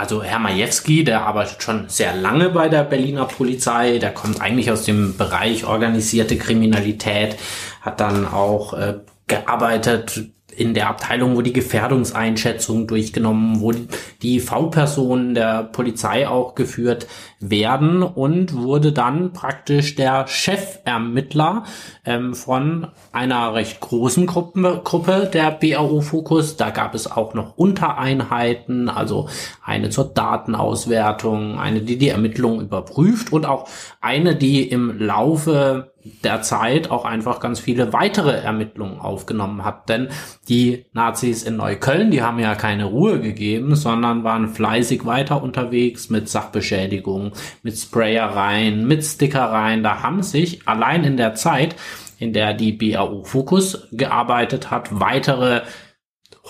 Also 0.00 0.22
Herr 0.22 0.38
Majewski, 0.38 1.04
der 1.04 1.26
arbeitet 1.26 1.62
schon 1.62 1.90
sehr 1.90 2.16
lange 2.16 2.48
bei 2.48 2.70
der 2.70 2.84
Berliner 2.84 3.26
Polizei, 3.26 3.98
der 3.98 4.14
kommt 4.14 4.40
eigentlich 4.40 4.70
aus 4.70 4.84
dem 4.84 5.18
Bereich 5.18 5.66
organisierte 5.66 6.38
Kriminalität, 6.38 7.36
hat 7.82 8.00
dann 8.00 8.26
auch 8.26 8.72
äh, 8.72 8.94
gearbeitet 9.26 10.30
in 10.60 10.74
der 10.74 10.88
Abteilung, 10.90 11.36
wo 11.36 11.40
die 11.40 11.54
Gefährdungseinschätzung 11.54 12.86
durchgenommen, 12.86 13.60
wo 13.60 13.72
die 14.20 14.40
V-Personen 14.40 15.34
der 15.34 15.64
Polizei 15.64 16.28
auch 16.28 16.54
geführt 16.54 17.06
werden 17.40 18.02
und 18.02 18.54
wurde 18.54 18.92
dann 18.92 19.32
praktisch 19.32 19.94
der 19.94 20.26
Chefermittler 20.26 21.64
ähm, 22.04 22.34
von 22.34 22.88
einer 23.10 23.54
recht 23.54 23.80
großen 23.80 24.26
Gruppe, 24.26 24.82
Gruppe 24.84 25.30
der 25.32 25.50
BAO 25.50 26.02
Fokus. 26.02 26.58
Da 26.58 26.68
gab 26.68 26.94
es 26.94 27.10
auch 27.10 27.32
noch 27.32 27.56
Untereinheiten, 27.56 28.90
also 28.90 29.30
eine 29.64 29.88
zur 29.88 30.12
Datenauswertung, 30.12 31.58
eine, 31.58 31.80
die 31.80 31.96
die 31.96 32.10
Ermittlungen 32.10 32.60
überprüft 32.60 33.32
und 33.32 33.46
auch 33.46 33.66
eine, 34.02 34.36
die 34.36 34.68
im 34.68 34.98
Laufe 34.98 35.90
der 36.24 36.42
Zeit 36.42 36.90
auch 36.90 37.04
einfach 37.04 37.40
ganz 37.40 37.60
viele 37.60 37.92
weitere 37.92 38.32
Ermittlungen 38.32 39.00
aufgenommen 39.00 39.64
hat. 39.64 39.88
Denn 39.88 40.08
die 40.48 40.86
Nazis 40.92 41.42
in 41.42 41.56
Neukölln, 41.56 42.10
die 42.10 42.22
haben 42.22 42.38
ja 42.38 42.54
keine 42.54 42.86
Ruhe 42.86 43.20
gegeben, 43.20 43.74
sondern 43.74 44.24
waren 44.24 44.48
fleißig 44.48 45.04
weiter 45.04 45.42
unterwegs 45.42 46.10
mit 46.10 46.28
Sachbeschädigung, 46.28 47.32
mit 47.62 47.78
Sprayereien, 47.78 48.86
mit 48.86 49.04
Stickereien. 49.04 49.82
Da 49.82 50.02
haben 50.02 50.22
sich 50.22 50.66
allein 50.66 51.04
in 51.04 51.16
der 51.16 51.34
Zeit, 51.34 51.76
in 52.18 52.32
der 52.32 52.54
die 52.54 52.72
BAU 52.72 53.24
Fokus 53.24 53.88
gearbeitet 53.92 54.70
hat, 54.70 55.00
weitere 55.00 55.62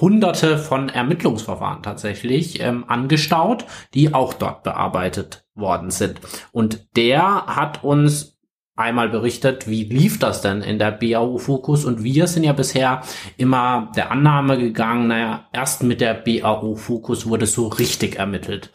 Hunderte 0.01 0.57
von 0.57 0.89
Ermittlungsverfahren 0.89 1.83
tatsächlich 1.83 2.61
ähm, 2.61 2.85
angestaut, 2.89 3.67
die 3.93 4.15
auch 4.15 4.33
dort 4.33 4.63
bearbeitet 4.63 5.45
worden 5.55 5.91
sind. 5.91 6.21
Und 6.53 6.97
der 6.97 7.47
hat 7.47 7.85
uns 7.85 8.40
einmal 8.81 9.09
berichtet, 9.09 9.69
wie 9.69 9.85
lief 9.85 10.19
das 10.19 10.43
denn 10.43 10.63
in 10.63 10.79
der 10.79 10.91
BAU 10.91 11.39
Fokus 11.39 11.85
und 11.85 12.03
wir 12.03 12.27
sind 12.27 12.45
ja 12.45 12.53
bisher 12.53 13.03
immer 13.37 13.93
der 13.95 14.11
Annahme 14.11 14.59
gegangen, 14.59 15.09
naja, 15.09 15.49
erst 15.53 15.83
mit 15.83 16.01
der 16.01 16.15
BAU 16.15 16.75
Fokus 16.75 17.27
wurde 17.27 17.47
so 17.47 17.69
richtig 17.69 18.17
ermittelt. 18.17 18.71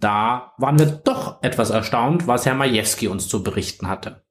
Da 0.00 0.52
waren 0.58 0.78
wir 0.78 0.86
doch 0.86 1.42
etwas 1.42 1.70
erstaunt, 1.70 2.26
was 2.26 2.44
Herr 2.44 2.54
Majewski 2.54 3.06
uns 3.06 3.28
zu 3.28 3.42
berichten 3.42 3.88
hatte. 3.88 4.22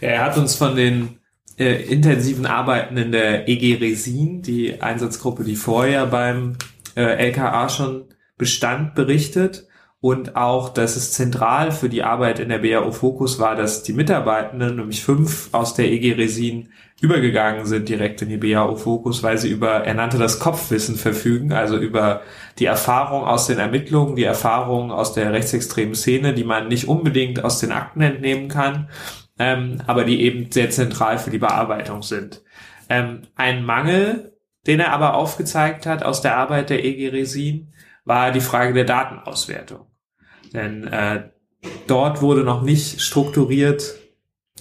Ja, 0.00 0.08
er 0.10 0.24
hat 0.24 0.38
uns 0.38 0.54
von 0.54 0.76
den 0.76 1.18
äh, 1.58 1.82
intensiven 1.84 2.46
Arbeiten 2.46 2.96
in 2.96 3.12
der 3.12 3.48
EG 3.48 3.76
Resin, 3.76 4.42
die 4.42 4.80
Einsatzgruppe, 4.80 5.42
die 5.42 5.56
vorher 5.56 6.06
beim 6.06 6.56
äh, 6.96 7.28
LKA 7.28 7.68
schon 7.68 8.04
bestand, 8.36 8.94
berichtet 8.94 9.66
und 10.00 10.36
auch, 10.36 10.68
dass 10.68 10.96
es 10.96 11.12
zentral 11.12 11.72
für 11.72 11.88
die 11.88 12.02
Arbeit 12.02 12.38
in 12.38 12.50
der 12.50 12.58
BAO 12.58 12.92
Fokus 12.92 13.38
war, 13.38 13.56
dass 13.56 13.82
die 13.82 13.94
Mitarbeitenden, 13.94 14.76
nämlich 14.76 15.02
fünf 15.02 15.48
aus 15.52 15.74
der 15.74 15.90
EG 15.90 16.12
Resin, 16.12 16.68
übergegangen 17.00 17.66
sind 17.66 17.88
direkt 17.88 18.22
in 18.22 18.28
die 18.28 18.36
BAO 18.36 18.76
Fokus, 18.76 19.22
weil 19.22 19.36
sie 19.36 19.50
über, 19.50 19.84
er 19.84 19.94
nannte 19.94 20.18
das 20.18 20.38
Kopfwissen 20.38 20.96
verfügen, 20.96 21.52
also 21.52 21.76
über 21.76 22.22
die 22.58 22.64
Erfahrung 22.66 23.24
aus 23.24 23.46
den 23.46 23.58
Ermittlungen, 23.58 24.16
die 24.16 24.24
Erfahrung 24.24 24.90
aus 24.90 25.12
der 25.12 25.32
rechtsextremen 25.32 25.94
Szene, 25.94 26.34
die 26.34 26.44
man 26.44 26.68
nicht 26.68 26.88
unbedingt 26.88 27.44
aus 27.44 27.58
den 27.58 27.72
Akten 27.72 28.00
entnehmen 28.00 28.48
kann, 28.48 28.88
ähm, 29.38 29.82
aber 29.86 30.04
die 30.04 30.22
eben 30.22 30.50
sehr 30.50 30.70
zentral 30.70 31.18
für 31.18 31.30
die 31.30 31.38
Bearbeitung 31.38 32.02
sind. 32.02 32.42
Ähm, 32.88 33.22
ein 33.34 33.64
Mangel, 33.64 34.32
den 34.66 34.80
er 34.80 34.92
aber 34.92 35.14
aufgezeigt 35.14 35.86
hat 35.86 36.02
aus 36.02 36.22
der 36.22 36.36
Arbeit 36.36 36.70
der 36.70 36.84
EG 36.84 37.08
Resin, 37.08 37.72
war 38.06 38.30
die 38.30 38.40
Frage 38.40 38.72
der 38.72 38.84
Datenauswertung. 38.84 39.86
Denn 40.54 40.86
äh, 40.86 41.28
dort 41.86 42.22
wurde 42.22 42.44
noch 42.44 42.62
nicht 42.62 43.02
strukturiert 43.02 43.96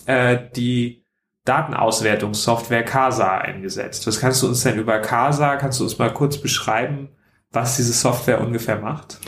äh, 0.06 0.38
die 0.56 1.06
Datenauswertungssoftware 1.46 2.84
CASA 2.84 3.38
eingesetzt. 3.38 4.06
Was 4.08 4.20
kannst 4.20 4.42
du 4.42 4.48
uns 4.48 4.64
denn 4.64 4.80
über 4.80 5.00
CASA, 5.00 5.56
kannst 5.58 5.80
du 5.80 5.84
uns 5.84 6.00
mal 6.00 6.12
kurz 6.12 6.40
beschreiben, 6.40 7.10
was 7.52 7.78
diese 7.78 7.94
Software 7.94 8.42
ungefähr 8.42 8.80
macht? 8.80 9.20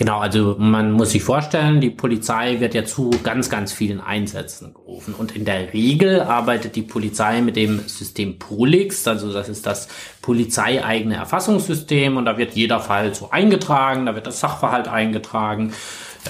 Genau, 0.00 0.18
also 0.18 0.56
man 0.58 0.92
muss 0.92 1.10
sich 1.10 1.22
vorstellen, 1.22 1.82
die 1.82 1.90
Polizei 1.90 2.58
wird 2.58 2.72
ja 2.72 2.86
zu 2.86 3.10
ganz, 3.22 3.50
ganz 3.50 3.70
vielen 3.70 4.00
Einsätzen 4.00 4.72
gerufen. 4.72 5.12
Und 5.12 5.36
in 5.36 5.44
der 5.44 5.74
Regel 5.74 6.22
arbeitet 6.22 6.74
die 6.74 6.80
Polizei 6.80 7.42
mit 7.42 7.54
dem 7.54 7.80
System 7.80 8.38
Polix, 8.38 9.06
also 9.06 9.30
das 9.30 9.50
ist 9.50 9.66
das 9.66 9.88
polizeieigene 10.22 11.16
Erfassungssystem 11.16 12.16
und 12.16 12.24
da 12.24 12.38
wird 12.38 12.54
jeder 12.54 12.80
Fall 12.80 13.14
so 13.14 13.28
eingetragen, 13.30 14.06
da 14.06 14.14
wird 14.14 14.26
das 14.26 14.40
Sachverhalt 14.40 14.88
eingetragen. 14.88 15.74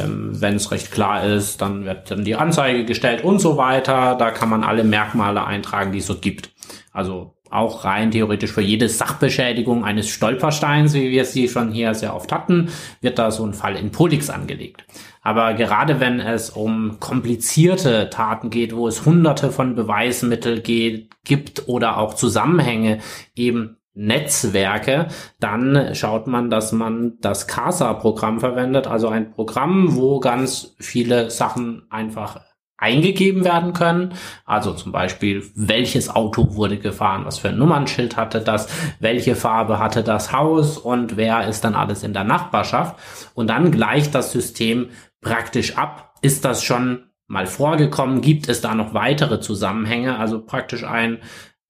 Ähm, 0.01 0.31
Wenn 0.33 0.57
es 0.57 0.73
recht 0.73 0.91
klar 0.91 1.23
ist, 1.23 1.63
dann 1.63 1.85
wird 1.85 2.11
dann 2.11 2.25
die 2.25 2.35
Anzeige 2.35 2.85
gestellt 2.85 3.23
und 3.23 3.39
so 3.39 3.57
weiter. 3.57 4.17
Da 4.17 4.33
kann 4.33 4.49
man 4.49 4.65
alle 4.65 4.83
Merkmale 4.83 5.45
eintragen, 5.45 5.93
die 5.93 5.99
es 5.99 6.07
so 6.09 6.17
gibt. 6.17 6.51
Also 6.93 7.37
auch 7.51 7.85
rein 7.85 8.11
theoretisch 8.11 8.53
für 8.53 8.63
jede 8.63 8.89
Sachbeschädigung 8.89 9.85
eines 9.85 10.09
Stolpersteins, 10.09 10.95
wie 10.95 11.11
wir 11.11 11.25
sie 11.25 11.49
schon 11.49 11.73
hier 11.73 11.95
sehr 11.95 12.15
oft 12.15 12.33
hatten, 12.33 12.69
wird 13.01 13.19
da 13.19 13.31
so 13.31 13.45
ein 13.45 13.55
Fall 13.55 13.77
in 13.77 13.91
Polix 13.91 14.31
angelegt. 14.31 14.85
Aber 15.23 15.55
gerade 15.55 16.01
wenn 16.01 16.21
es 16.21 16.51
um 16.51 16.99
komplizierte 17.01 18.09
Taten 18.11 18.51
geht, 18.51 18.75
wo 18.75 18.89
es 18.89 19.05
hunderte 19.05 19.51
von 19.51 19.75
Beweismitteln 19.75 20.63
geht, 20.63 21.11
gibt 21.25 21.69
oder 21.69 21.99
auch 21.99 22.15
Zusammenhänge 22.15 22.99
eben 23.35 23.77
Netzwerke, 23.95 25.09
dann 25.41 25.95
schaut 25.95 26.27
man, 26.27 26.49
dass 26.49 26.73
man 26.73 27.19
das 27.21 27.49
CASA-Programm 27.49 28.41
verwendet, 28.41 28.87
also 28.87 29.09
ein 29.09 29.33
Programm, 29.33 29.97
wo 29.97 30.21
ganz 30.21 30.75
viele 30.79 31.31
Sachen 31.31 31.83
einfach 31.91 32.41
eingegeben 32.81 33.45
werden 33.45 33.73
können. 33.73 34.15
Also 34.45 34.73
zum 34.73 34.91
Beispiel, 34.91 35.45
welches 35.55 36.09
Auto 36.09 36.55
wurde 36.57 36.79
gefahren, 36.79 37.25
was 37.25 37.39
für 37.39 37.51
ein 37.51 37.59
Nummernschild 37.59 38.17
hatte 38.17 38.41
das, 38.41 38.69
welche 38.99 39.37
Farbe 39.37 39.79
hatte 39.79 40.03
das 40.03 40.33
Haus 40.33 40.79
und 40.79 41.17
wer 41.17 41.47
ist 41.47 41.63
dann 41.63 41.75
alles 41.75 42.03
in 42.03 42.15
der 42.15 42.25
Nachbarschaft. 42.25 42.97
Und 43.35 43.49
dann 43.49 43.71
gleicht 43.71 44.15
das 44.15 44.33
System 44.33 44.89
praktisch 45.21 45.77
ab. 45.77 46.15
Ist 46.23 46.45
das 46.45 46.65
schon 46.65 47.11
mal 47.27 47.47
vorgekommen? 47.47 48.23
Gibt 48.23 48.49
es 48.49 48.61
da 48.61 48.75
noch 48.75 48.95
weitere 48.95 49.41
Zusammenhänge? 49.41 50.19
Also 50.19 50.45
praktisch 50.45 50.85
ein 50.85 51.19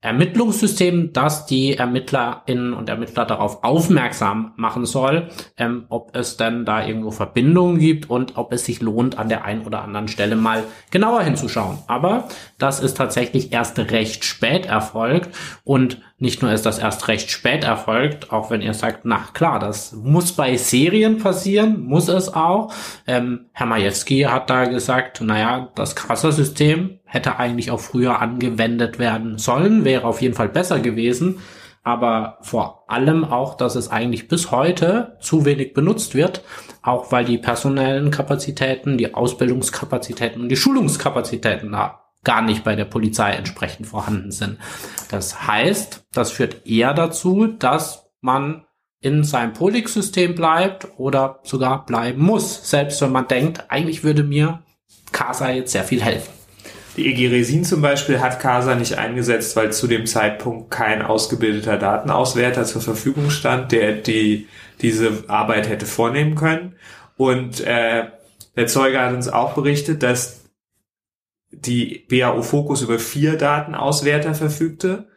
Ermittlungssystem, 0.02 1.12
das 1.12 1.44
die 1.44 1.76
Ermittlerinnen 1.76 2.72
und 2.72 2.88
Ermittler 2.88 3.26
darauf 3.26 3.62
aufmerksam 3.62 4.52
machen 4.56 4.86
soll, 4.86 5.28
ähm, 5.58 5.84
ob 5.90 6.16
es 6.16 6.38
denn 6.38 6.64
da 6.64 6.86
irgendwo 6.86 7.10
Verbindungen 7.10 7.78
gibt 7.78 8.08
und 8.08 8.38
ob 8.38 8.52
es 8.52 8.64
sich 8.64 8.80
lohnt, 8.80 9.18
an 9.18 9.28
der 9.28 9.44
einen 9.44 9.66
oder 9.66 9.82
anderen 9.82 10.08
Stelle 10.08 10.36
mal 10.36 10.64
genauer 10.90 11.20
hinzuschauen. 11.22 11.78
Aber 11.86 12.28
das 12.60 12.80
ist 12.80 12.96
tatsächlich 12.96 13.52
erst 13.52 13.78
recht 13.78 14.24
spät 14.24 14.66
erfolgt 14.66 15.30
und 15.64 16.00
nicht 16.18 16.42
nur 16.42 16.52
ist 16.52 16.66
das 16.66 16.78
erst 16.78 17.08
recht 17.08 17.30
spät 17.30 17.64
erfolgt, 17.64 18.30
auch 18.32 18.50
wenn 18.50 18.60
ihr 18.60 18.74
sagt, 18.74 19.00
na 19.04 19.24
klar, 19.32 19.58
das 19.58 19.92
muss 19.92 20.32
bei 20.32 20.56
Serien 20.56 21.18
passieren, 21.18 21.80
muss 21.80 22.08
es 22.08 22.32
auch. 22.32 22.72
Ähm, 23.06 23.46
Herr 23.52 23.66
Majewski 23.66 24.22
hat 24.22 24.50
da 24.50 24.66
gesagt, 24.66 25.22
naja, 25.22 25.70
das 25.74 25.96
Kassersystem 25.96 27.00
hätte 27.04 27.38
eigentlich 27.38 27.70
auch 27.70 27.80
früher 27.80 28.20
angewendet 28.20 28.98
werden 28.98 29.38
sollen, 29.38 29.84
wäre 29.84 30.04
auf 30.06 30.20
jeden 30.20 30.34
Fall 30.34 30.48
besser 30.48 30.78
gewesen. 30.80 31.38
Aber 31.82 32.36
vor 32.42 32.84
allem 32.88 33.24
auch, 33.24 33.56
dass 33.56 33.74
es 33.74 33.90
eigentlich 33.90 34.28
bis 34.28 34.50
heute 34.50 35.16
zu 35.20 35.46
wenig 35.46 35.72
benutzt 35.72 36.14
wird, 36.14 36.44
auch 36.82 37.10
weil 37.10 37.24
die 37.24 37.38
personellen 37.38 38.10
Kapazitäten, 38.10 38.98
die 38.98 39.14
Ausbildungskapazitäten 39.14 40.42
und 40.42 40.50
die 40.50 40.56
Schulungskapazitäten 40.56 41.72
da 41.72 42.09
gar 42.24 42.42
nicht 42.42 42.64
bei 42.64 42.76
der 42.76 42.84
Polizei 42.84 43.32
entsprechend 43.32 43.86
vorhanden 43.86 44.30
sind. 44.30 44.58
Das 45.08 45.46
heißt, 45.46 46.04
das 46.12 46.30
führt 46.30 46.66
eher 46.66 46.94
dazu, 46.94 47.46
dass 47.46 48.10
man 48.20 48.64
in 49.00 49.24
seinem 49.24 49.54
Polix-System 49.54 50.34
bleibt 50.34 50.86
oder 50.98 51.40
sogar 51.42 51.86
bleiben 51.86 52.22
muss, 52.22 52.68
selbst 52.68 53.00
wenn 53.00 53.12
man 53.12 53.28
denkt, 53.28 53.64
eigentlich 53.68 54.04
würde 54.04 54.22
mir 54.22 54.62
CASA 55.12 55.50
jetzt 55.50 55.72
sehr 55.72 55.84
viel 55.84 56.02
helfen. 56.02 56.30
Die 56.96 57.06
EG 57.06 57.28
Resin 57.28 57.64
zum 57.64 57.80
Beispiel 57.80 58.20
hat 58.20 58.40
CASA 58.40 58.74
nicht 58.74 58.98
eingesetzt, 58.98 59.56
weil 59.56 59.72
zu 59.72 59.86
dem 59.86 60.06
Zeitpunkt 60.06 60.70
kein 60.70 61.02
ausgebildeter 61.02 61.78
Datenauswerter 61.78 62.64
zur 62.64 62.82
Verfügung 62.82 63.30
stand, 63.30 63.72
der 63.72 63.92
die, 63.92 64.48
diese 64.82 65.24
Arbeit 65.28 65.68
hätte 65.68 65.86
vornehmen 65.86 66.34
können. 66.34 66.74
Und 67.16 67.60
äh, 67.60 68.06
der 68.56 68.66
Zeuge 68.66 69.00
hat 69.00 69.14
uns 69.14 69.28
auch 69.28 69.54
berichtet, 69.54 70.02
dass 70.02 70.39
die 71.50 72.06
BAO 72.08 72.42
Focus 72.42 72.82
über 72.82 72.98
vier 72.98 73.36
Datenauswerter 73.36 74.34
verfügte 74.34 75.09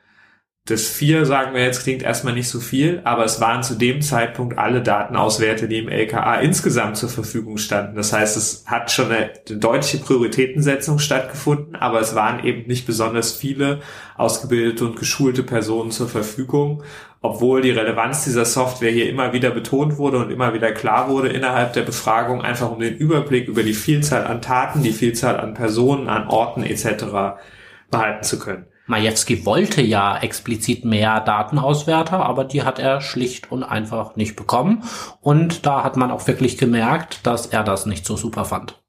das 0.66 0.88
vier, 0.88 1.26
sagen 1.26 1.54
wir 1.54 1.62
jetzt, 1.62 1.84
klingt 1.84 2.04
erstmal 2.04 2.34
nicht 2.34 2.48
so 2.48 2.62
viel, 2.62 3.02
aber 3.04 3.26
es 3.26 3.42
waren 3.42 3.64
zu 3.64 3.76
dem 3.76 4.02
Zeitpunkt 4.02 4.58
alle 4.58 4.82
Datenauswerte, 4.82 5.68
die 5.68 5.80
im 5.80 5.90
LKA 5.90 6.36
insgesamt 6.36 6.96
zur 6.96 7.10
Verfügung 7.10 7.58
standen. 7.58 7.98
Das 7.98 8.14
heißt, 8.14 8.38
es 8.38 8.64
hat 8.66 8.90
schon 8.90 9.12
eine, 9.12 9.32
deutliche 9.50 9.98
Prioritätensetzung 9.98 11.00
stattgefunden, 11.00 11.76
aber 11.76 12.00
es 12.00 12.16
waren 12.16 12.46
eben 12.46 12.66
nicht 12.66 12.88
besonders 12.88 13.34
viele 13.34 13.82
ausgebildete 14.16 14.86
und 14.86 14.96
geschulte 14.96 15.44
Personen 15.44 15.92
zur 15.92 16.08
Verfügung, 16.08 16.84
obwohl 17.22 17.62
die 17.62 17.72
Relevanz 17.72 18.24
dieser 18.24 18.46
Software 18.46 18.92
hier 18.92 19.10
immer 19.10 19.34
wieder 19.34 19.52
betont 19.52 19.98
wurde 19.98 20.20
und 20.20 20.32
immer 20.32 20.54
wieder 20.54 20.72
klar 20.72 21.10
wurde 21.10 21.28
innerhalb 21.28 21.74
der 21.74 21.82
Befragung, 21.82 22.42
einfach 22.42 22.72
um 22.72 22.80
den 22.80 22.96
Überblick 22.96 23.50
über 23.50 23.64
die 23.64 23.74
Vielzahl 23.74 24.26
an 24.26 24.42
Taten, 24.42 24.82
die 24.82 24.94
Vielzahl 24.94 25.42
an 25.42 25.56
Personen, 25.56 26.08
an 26.08 26.30
Orten 26.30 26.64
etc. 26.64 27.36
behalten 27.92 28.24
zu 28.24 28.40
können. 28.40 28.66
Majewski 28.86 29.46
wollte 29.46 29.82
ja 29.82 30.18
explizit 30.18 30.84
mehr 30.84 31.22
Datenauswerter, 31.22 32.26
aber 32.26 32.44
die 32.44 32.64
hat 32.64 32.80
er 32.80 33.00
schlicht 33.02 33.52
und 33.52 33.64
einfach 33.64 34.16
nicht 34.16 34.36
bekommen. 34.36 34.84
Und 35.22 35.66
da 35.66 35.84
hat 35.84 35.96
man 35.96 36.12
auch 36.12 36.28
wirklich 36.28 36.58
gemerkt, 36.58 37.26
dass 37.26 37.46
er 37.46 37.64
das 37.64 37.86
nicht 37.86 38.06
so 38.06 38.18
super 38.18 38.44
fand. 38.44 38.82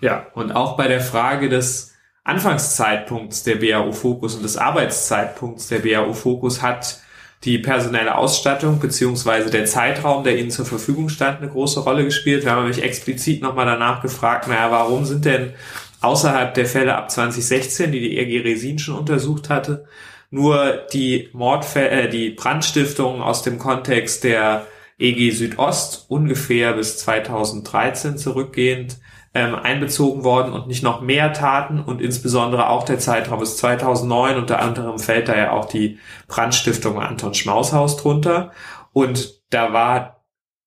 Ja, 0.00 0.26
und 0.34 0.52
auch 0.52 0.76
bei 0.76 0.86
der 0.86 1.00
Frage 1.00 1.48
des 1.48 1.94
Anfangszeitpunkts 2.24 3.42
der 3.42 3.56
BAO 3.56 3.92
Fokus 3.92 4.34
und 4.34 4.42
des 4.42 4.58
Arbeitszeitpunkts 4.58 5.68
der 5.68 5.78
BAO 5.78 6.12
Fokus 6.12 6.60
hat 6.60 7.00
die 7.44 7.58
personelle 7.58 8.16
Ausstattung 8.16 8.80
beziehungsweise 8.80 9.50
der 9.50 9.64
Zeitraum, 9.64 10.24
der 10.24 10.38
ihnen 10.38 10.50
zur 10.50 10.66
Verfügung 10.66 11.08
stand, 11.08 11.40
eine 11.40 11.50
große 11.50 11.80
Rolle 11.80 12.04
gespielt. 12.04 12.44
Wir 12.44 12.50
haben 12.50 12.64
nämlich 12.64 12.82
explizit 12.82 13.42
nochmal 13.42 13.66
danach 13.66 14.02
gefragt, 14.02 14.48
naja, 14.48 14.70
warum 14.70 15.04
sind 15.04 15.24
denn 15.24 15.54
außerhalb 16.00 16.54
der 16.54 16.66
Fälle 16.66 16.96
ab 16.96 17.10
2016, 17.10 17.92
die 17.92 18.00
die 18.00 18.18
EG 18.18 18.40
Resin 18.40 18.78
schon 18.78 18.98
untersucht 18.98 19.50
hatte, 19.50 19.86
nur 20.30 20.86
die 20.92 21.28
Mordfälle, 21.32 21.90
äh, 21.90 22.08
die 22.08 22.30
Brandstiftungen 22.30 23.22
aus 23.22 23.42
dem 23.42 23.58
Kontext 23.58 24.24
der 24.24 24.66
EG 24.98 25.30
Südost 25.30 26.06
ungefähr 26.08 26.72
bis 26.74 26.98
2013 26.98 28.18
zurückgehend 28.18 28.98
ähm, 29.34 29.54
einbezogen 29.54 30.24
worden 30.24 30.52
und 30.52 30.66
nicht 30.66 30.82
noch 30.82 31.00
mehr 31.00 31.32
Taten 31.32 31.80
und 31.80 32.00
insbesondere 32.00 32.68
auch 32.68 32.84
der 32.84 32.98
Zeitraum 32.98 33.40
bis 33.40 33.56
2009 33.58 34.36
unter 34.36 34.60
anderem 34.60 34.98
fällt 34.98 35.28
da 35.28 35.36
ja 35.36 35.52
auch 35.52 35.66
die 35.66 35.98
Brandstiftung 36.26 37.00
Anton 37.00 37.34
Schmaushaus 37.34 37.96
drunter. 37.96 38.52
Und 38.92 39.40
da 39.50 39.72
war 39.72 40.24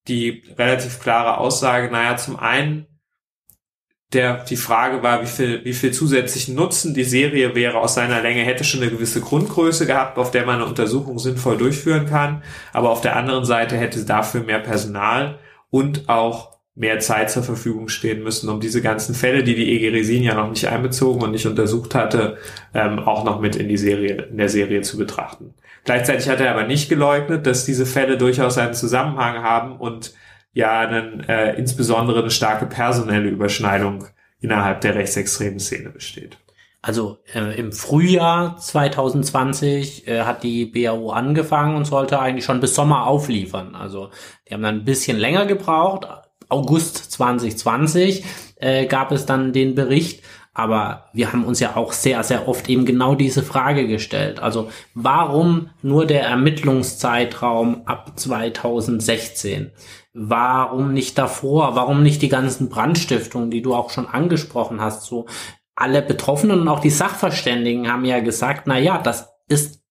die 0.07 0.43
relativ 0.57 0.99
klare 0.99 1.37
Aussage, 1.37 1.91
naja, 1.91 2.17
zum 2.17 2.39
einen 2.39 2.87
der 4.13 4.43
die 4.43 4.57
Frage 4.57 5.03
war, 5.03 5.21
wie 5.21 5.27
viel, 5.27 5.63
wie 5.63 5.73
viel 5.73 5.91
zusätzlichen 5.91 6.55
Nutzen 6.55 6.93
die 6.93 7.03
Serie 7.03 7.55
wäre 7.55 7.77
aus 7.77 7.95
seiner 7.95 8.21
Länge, 8.21 8.41
hätte 8.41 8.63
schon 8.63 8.81
eine 8.81 8.91
gewisse 8.91 9.21
Grundgröße 9.21 9.85
gehabt, 9.85 10.17
auf 10.17 10.31
der 10.31 10.45
man 10.45 10.55
eine 10.55 10.65
Untersuchung 10.65 11.17
sinnvoll 11.17 11.57
durchführen 11.57 12.07
kann. 12.07 12.43
Aber 12.73 12.89
auf 12.89 13.01
der 13.01 13.15
anderen 13.15 13.45
Seite 13.45 13.77
hätte 13.77 14.03
dafür 14.03 14.41
mehr 14.41 14.59
Personal 14.59 15.39
und 15.69 16.09
auch 16.09 16.51
mehr 16.75 16.99
Zeit 16.99 17.29
zur 17.29 17.43
Verfügung 17.43 17.89
stehen 17.89 18.23
müssen, 18.23 18.49
um 18.49 18.59
diese 18.59 18.81
ganzen 18.81 19.13
Fälle, 19.13 19.43
die 19.43 19.55
die 19.55 19.71
EG 19.71 19.89
Resin 19.89 20.23
ja 20.23 20.35
noch 20.35 20.49
nicht 20.49 20.67
einbezogen 20.67 21.21
und 21.21 21.31
nicht 21.31 21.45
untersucht 21.45 21.95
hatte, 21.95 22.37
ähm, 22.73 22.99
auch 22.99 23.23
noch 23.23 23.39
mit 23.39 23.55
in 23.55 23.67
die 23.67 23.77
Serie, 23.77 24.27
in 24.29 24.37
der 24.37 24.49
Serie 24.49 24.81
zu 24.81 24.97
betrachten. 24.97 25.53
Gleichzeitig 25.83 26.29
hat 26.29 26.39
er 26.39 26.51
aber 26.51 26.63
nicht 26.63 26.89
geleugnet, 26.89 27.45
dass 27.45 27.65
diese 27.65 27.85
Fälle 27.85 28.17
durchaus 28.17 28.57
einen 28.57 28.73
Zusammenhang 28.73 29.43
haben 29.43 29.77
und 29.77 30.13
ja 30.53 30.79
einen, 30.79 31.21
äh, 31.27 31.53
insbesondere 31.55 32.19
eine 32.21 32.31
starke 32.31 32.65
personelle 32.65 33.29
Überschneidung 33.29 34.05
innerhalb 34.39 34.81
der 34.81 34.95
rechtsextremen 34.95 35.59
Szene 35.59 35.89
besteht. 35.89 36.37
Also 36.83 37.19
äh, 37.35 37.59
im 37.59 37.71
Frühjahr 37.71 38.57
2020 38.57 40.07
äh, 40.07 40.21
hat 40.21 40.41
die 40.41 40.65
BAO 40.65 41.11
angefangen 41.11 41.75
und 41.75 41.85
sollte 41.85 42.19
eigentlich 42.19 42.45
schon 42.45 42.59
bis 42.59 42.73
Sommer 42.73 43.05
aufliefern. 43.05 43.75
Also 43.75 44.09
die 44.49 44.53
haben 44.55 44.63
dann 44.63 44.79
ein 44.79 44.85
bisschen 44.85 45.17
länger 45.17 45.45
gebraucht. 45.45 46.07
August 46.49 47.11
2020 47.11 48.25
äh, 48.55 48.87
gab 48.87 49.11
es 49.11 49.27
dann 49.27 49.53
den 49.53 49.75
Bericht. 49.75 50.23
Aber 50.53 51.05
wir 51.13 51.31
haben 51.31 51.45
uns 51.45 51.61
ja 51.61 51.77
auch 51.77 51.93
sehr, 51.93 52.23
sehr 52.23 52.47
oft 52.47 52.67
eben 52.69 52.85
genau 52.85 53.15
diese 53.15 53.41
Frage 53.41 53.87
gestellt. 53.87 54.39
Also 54.39 54.69
warum 54.93 55.69
nur 55.81 56.05
der 56.05 56.23
Ermittlungszeitraum 56.23 57.83
ab 57.85 58.19
2016? 58.19 59.71
Warum 60.13 60.93
nicht 60.93 61.17
davor? 61.17 61.75
Warum 61.75 62.03
nicht 62.03 62.21
die 62.21 62.29
ganzen 62.29 62.67
Brandstiftungen, 62.67 63.49
die 63.49 63.61
du 63.61 63.73
auch 63.73 63.91
schon 63.91 64.07
angesprochen 64.07 64.81
hast? 64.81 65.03
So 65.03 65.25
alle 65.73 66.01
Betroffenen 66.01 66.61
und 66.61 66.67
auch 66.67 66.81
die 66.81 66.89
Sachverständigen 66.89 67.91
haben 67.91 68.03
ja 68.03 68.19
gesagt, 68.19 68.67
na 68.67 68.77
ja, 68.77 68.97
das 68.97 69.29
ist 69.47 69.81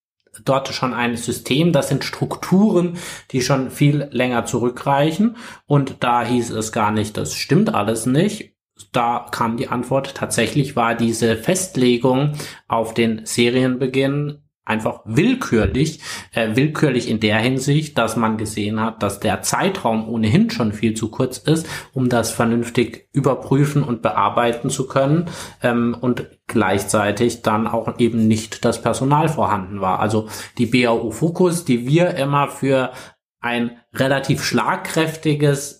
dort 0.45 0.69
schon 0.69 0.95
ein 0.95 1.17
System, 1.17 1.73
das 1.73 1.89
sind 1.89 2.05
Strukturen, 2.05 2.99
die 3.31 3.41
schon 3.41 3.71
viel 3.71 4.09
länger 4.11 4.45
zurückreichen. 4.45 5.37
Und 5.67 5.97
da 6.01 6.23
hieß 6.23 6.51
es 6.51 6.73
gar 6.73 6.91
nicht, 6.91 7.17
das 7.17 7.35
stimmt 7.35 7.75
alles 7.75 8.07
nicht. 8.07 8.50
Da 8.93 9.27
kam 9.31 9.57
die 9.57 9.69
Antwort, 9.69 10.15
tatsächlich 10.15 10.77
war 10.77 10.95
diese 10.95 11.37
Festlegung 11.37 12.33
auf 12.69 12.95
den 12.95 13.25
Serienbeginn 13.25 14.43
einfach 14.71 15.01
willkürlich, 15.05 16.01
äh, 16.33 16.55
willkürlich 16.55 17.09
in 17.09 17.19
der 17.19 17.39
Hinsicht, 17.39 17.99
dass 17.99 18.17
man 18.17 18.39
gesehen 18.39 18.81
hat, 18.81 19.03
dass 19.03 19.19
der 19.19 19.43
Zeitraum 19.43 20.09
ohnehin 20.09 20.49
schon 20.51 20.73
viel 20.73 20.95
zu 20.95 21.11
kurz 21.11 21.39
ist, 21.39 21.67
um 21.93 22.09
das 22.09 22.31
vernünftig 22.31 23.09
überprüfen 23.13 23.83
und 23.83 24.01
bearbeiten 24.01 24.71
zu 24.71 24.87
können 24.87 25.27
ähm, 25.63 25.97
und 26.01 26.27
gleichzeitig 26.47 27.43
dann 27.43 27.67
auch 27.67 27.99
eben 27.99 28.29
nicht 28.29 28.65
das 28.65 28.81
Personal 28.81 29.29
vorhanden 29.29 29.81
war. 29.81 29.99
Also 29.99 30.29
die 30.57 30.67
BAU 30.67 31.11
Fokus, 31.11 31.65
die 31.65 31.87
wir 31.89 32.15
immer 32.15 32.49
für 32.49 32.93
ein 33.41 33.79
relativ 33.93 34.45
schlagkräftiges 34.45 35.80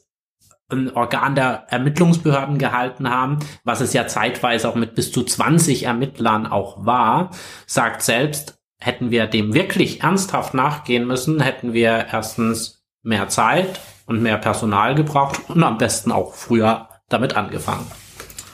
ein 0.73 0.95
Organ 0.95 1.35
der 1.35 1.65
Ermittlungsbehörden 1.69 2.59
gehalten 2.59 3.11
haben, 3.11 3.39
was 3.65 3.81
es 3.81 3.93
ja 3.93 4.07
zeitweise 4.07 4.69
auch 4.69 4.75
mit 4.75 4.95
bis 4.95 5.13
zu 5.13 5.23
20 5.23 5.85
Ermittlern 5.85 6.47
auch 6.47 6.85
war, 6.85 7.31
sagt 7.67 8.03
selbst, 8.03 8.59
hätten 8.79 9.11
wir 9.11 9.27
dem 9.27 9.55
wirklich 9.55 10.03
ernsthaft 10.03 10.55
nachgehen 10.55 11.07
müssen, 11.07 11.41
hätten 11.41 11.73
wir 11.73 12.07
erstens 12.11 12.83
mehr 13.03 13.29
Zeit 13.29 13.81
und 14.07 14.23
mehr 14.23 14.39
Personal 14.39 14.95
gebraucht 14.95 15.41
und 15.49 15.63
am 15.63 15.79
besten 15.79 16.13
auch 16.13 16.35
früher 16.35 16.89
damit 17.09 17.37
angefangen. 17.37 17.87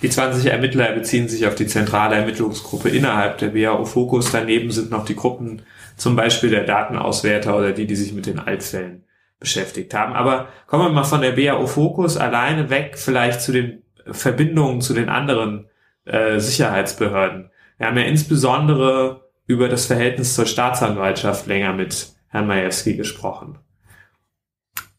Die 0.03 0.11
20 0.11 0.47
Ermittler 0.53 0.93
beziehen 0.93 1.29
sich 1.29 1.47
auf 1.47 1.55
die 1.55 1.67
zentrale 1.67 2.17
Ermittlungsgruppe 2.17 2.91
innerhalb 2.91 3.39
der 3.39 3.49
BAO 3.49 3.87
Fokus. 3.87 4.31
Daneben 4.31 4.71
sind 4.71 4.91
noch 4.91 5.07
die 5.07 5.17
Gruppen 5.17 5.63
zum 5.97 6.17
Beispiel 6.17 6.51
der 6.51 6.65
Datenauswerter 6.65 7.57
oder 7.57 7.73
die, 7.73 7.87
die 7.87 7.97
sich 7.97 8.13
mit 8.13 8.27
den 8.27 8.39
Altfällen 8.39 9.06
beschäftigt 9.39 9.95
haben. 9.95 10.15
Aber 10.15 10.49
kommen 10.67 10.85
wir 10.85 10.91
mal 10.91 11.05
von 11.05 11.21
der 11.21 11.33
BAO 11.33 11.67
Fokus 11.67 12.17
alleine 12.17 12.71
weg, 12.71 12.97
vielleicht 12.97 13.41
zu 13.41 13.53
den 13.53 13.83
Verbindungen 14.11 14.81
zu 14.81 14.95
den 14.95 15.09
anderen 15.09 15.69
äh, 16.05 16.39
Sicherheitsbehörden. 16.39 17.51
Wir 17.79 17.87
haben 17.89 17.99
ja 17.99 18.05
insbesondere 18.05 19.29
über 19.47 19.69
das 19.69 19.87
Verhältnis 19.87 20.35
zur 20.35 20.47
Staatsanwaltschaft 20.47 21.47
länger 21.47 21.73
mit 21.73 22.15
Herrn 22.29 22.47
Majewski 22.47 22.97
gesprochen. 22.97 23.59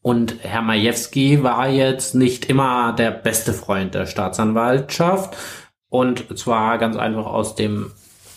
Und 0.01 0.37
Herr 0.41 0.61
Majewski 0.61 1.43
war 1.43 1.67
jetzt 1.67 2.15
nicht 2.15 2.45
immer 2.45 2.93
der 2.93 3.11
beste 3.11 3.51
Freund 3.51 3.93
der 3.93 4.05
Staatsanwaltschaft. 4.05 5.35
Und 5.89 6.37
zwar 6.37 6.77
ganz 6.77 6.95
einfach 6.95 7.25
aus 7.25 7.55
dem 7.55 7.91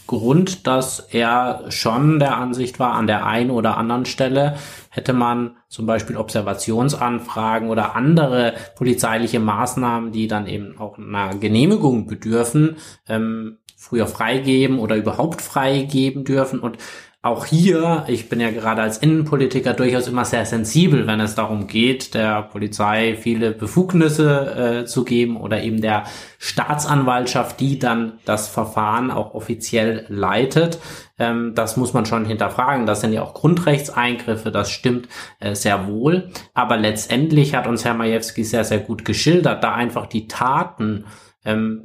Grund, 0.07 0.67
dass 0.67 0.99
er 0.99 1.67
schon 1.69 2.19
der 2.19 2.37
Ansicht 2.37 2.81
war, 2.81 2.95
an 2.95 3.07
der 3.07 3.27
einen 3.27 3.51
oder 3.51 3.77
anderen 3.77 4.07
Stelle 4.07 4.57
hätte 4.91 5.13
man 5.13 5.57
zum 5.69 5.87
Beispiel 5.87 6.17
Observationsanfragen 6.17 7.71
oder 7.71 7.95
andere 7.95 8.55
polizeiliche 8.77 9.41
Maßnahmen, 9.41 10.13
die 10.13 10.27
dann 10.27 10.47
eben 10.47 10.77
auch 10.79 10.99
einer 10.99 11.35
Genehmigung 11.37 12.07
bedürfen, 12.07 12.77
ähm, 13.09 13.59
früher 13.77 14.07
freigeben 14.07 14.79
oder 14.79 14.97
überhaupt 14.97 15.41
freigeben 15.41 16.25
dürfen. 16.25 16.61
Und 16.61 16.77
auch 17.23 17.45
hier, 17.45 18.05
ich 18.09 18.31
bin 18.31 18.41
ja 18.41 18.51
gerade 18.51 18.81
als 18.81 18.97
Innenpolitiker 18.97 19.75
durchaus 19.75 20.09
immer 20.09 20.25
sehr 20.25 20.47
sensibel, 20.47 21.07
wenn 21.07 21.21
es 21.21 21.35
darum 21.35 21.67
geht, 21.67 22.15
der 22.15 22.43
Polizei 22.45 23.15
viele 23.21 23.51
Befugnisse 23.51 24.81
äh, 24.81 24.85
zu 24.87 25.05
geben 25.05 25.37
oder 25.37 25.63
eben 25.63 25.83
der 25.83 26.05
Staatsanwaltschaft, 26.39 27.61
die 27.61 27.79
dann 27.79 28.15
das 28.25 28.49
Verfahren 28.49 29.11
auch 29.11 29.35
offiziell 29.35 30.07
leitet. 30.09 30.79
Ähm, 31.19 31.53
das 31.55 31.77
muss 31.77 31.93
man 31.93 32.07
schon 32.07 32.25
hinterfragen. 32.25 32.87
Das 32.87 33.03
sind 33.03 33.13
ja 33.13 33.23
auch 33.23 33.35
Grundrechtseingriffe, 33.35 34.51
das 34.51 34.71
stimmt 34.71 35.07
äh, 35.41 35.55
sehr 35.55 35.89
wohl. 35.89 36.31
Aber 36.55 36.79
letztendlich 36.79 37.55
hat 37.55 37.67
uns 37.67 37.85
Herr 37.85 37.93
Majewski 37.93 38.45
sehr, 38.45 38.65
sehr 38.65 38.79
gut 38.79 39.05
geschildert, 39.05 39.63
da 39.63 39.75
einfach 39.75 40.07
die 40.07 40.27
Taten 40.27 41.05
ähm, 41.45 41.85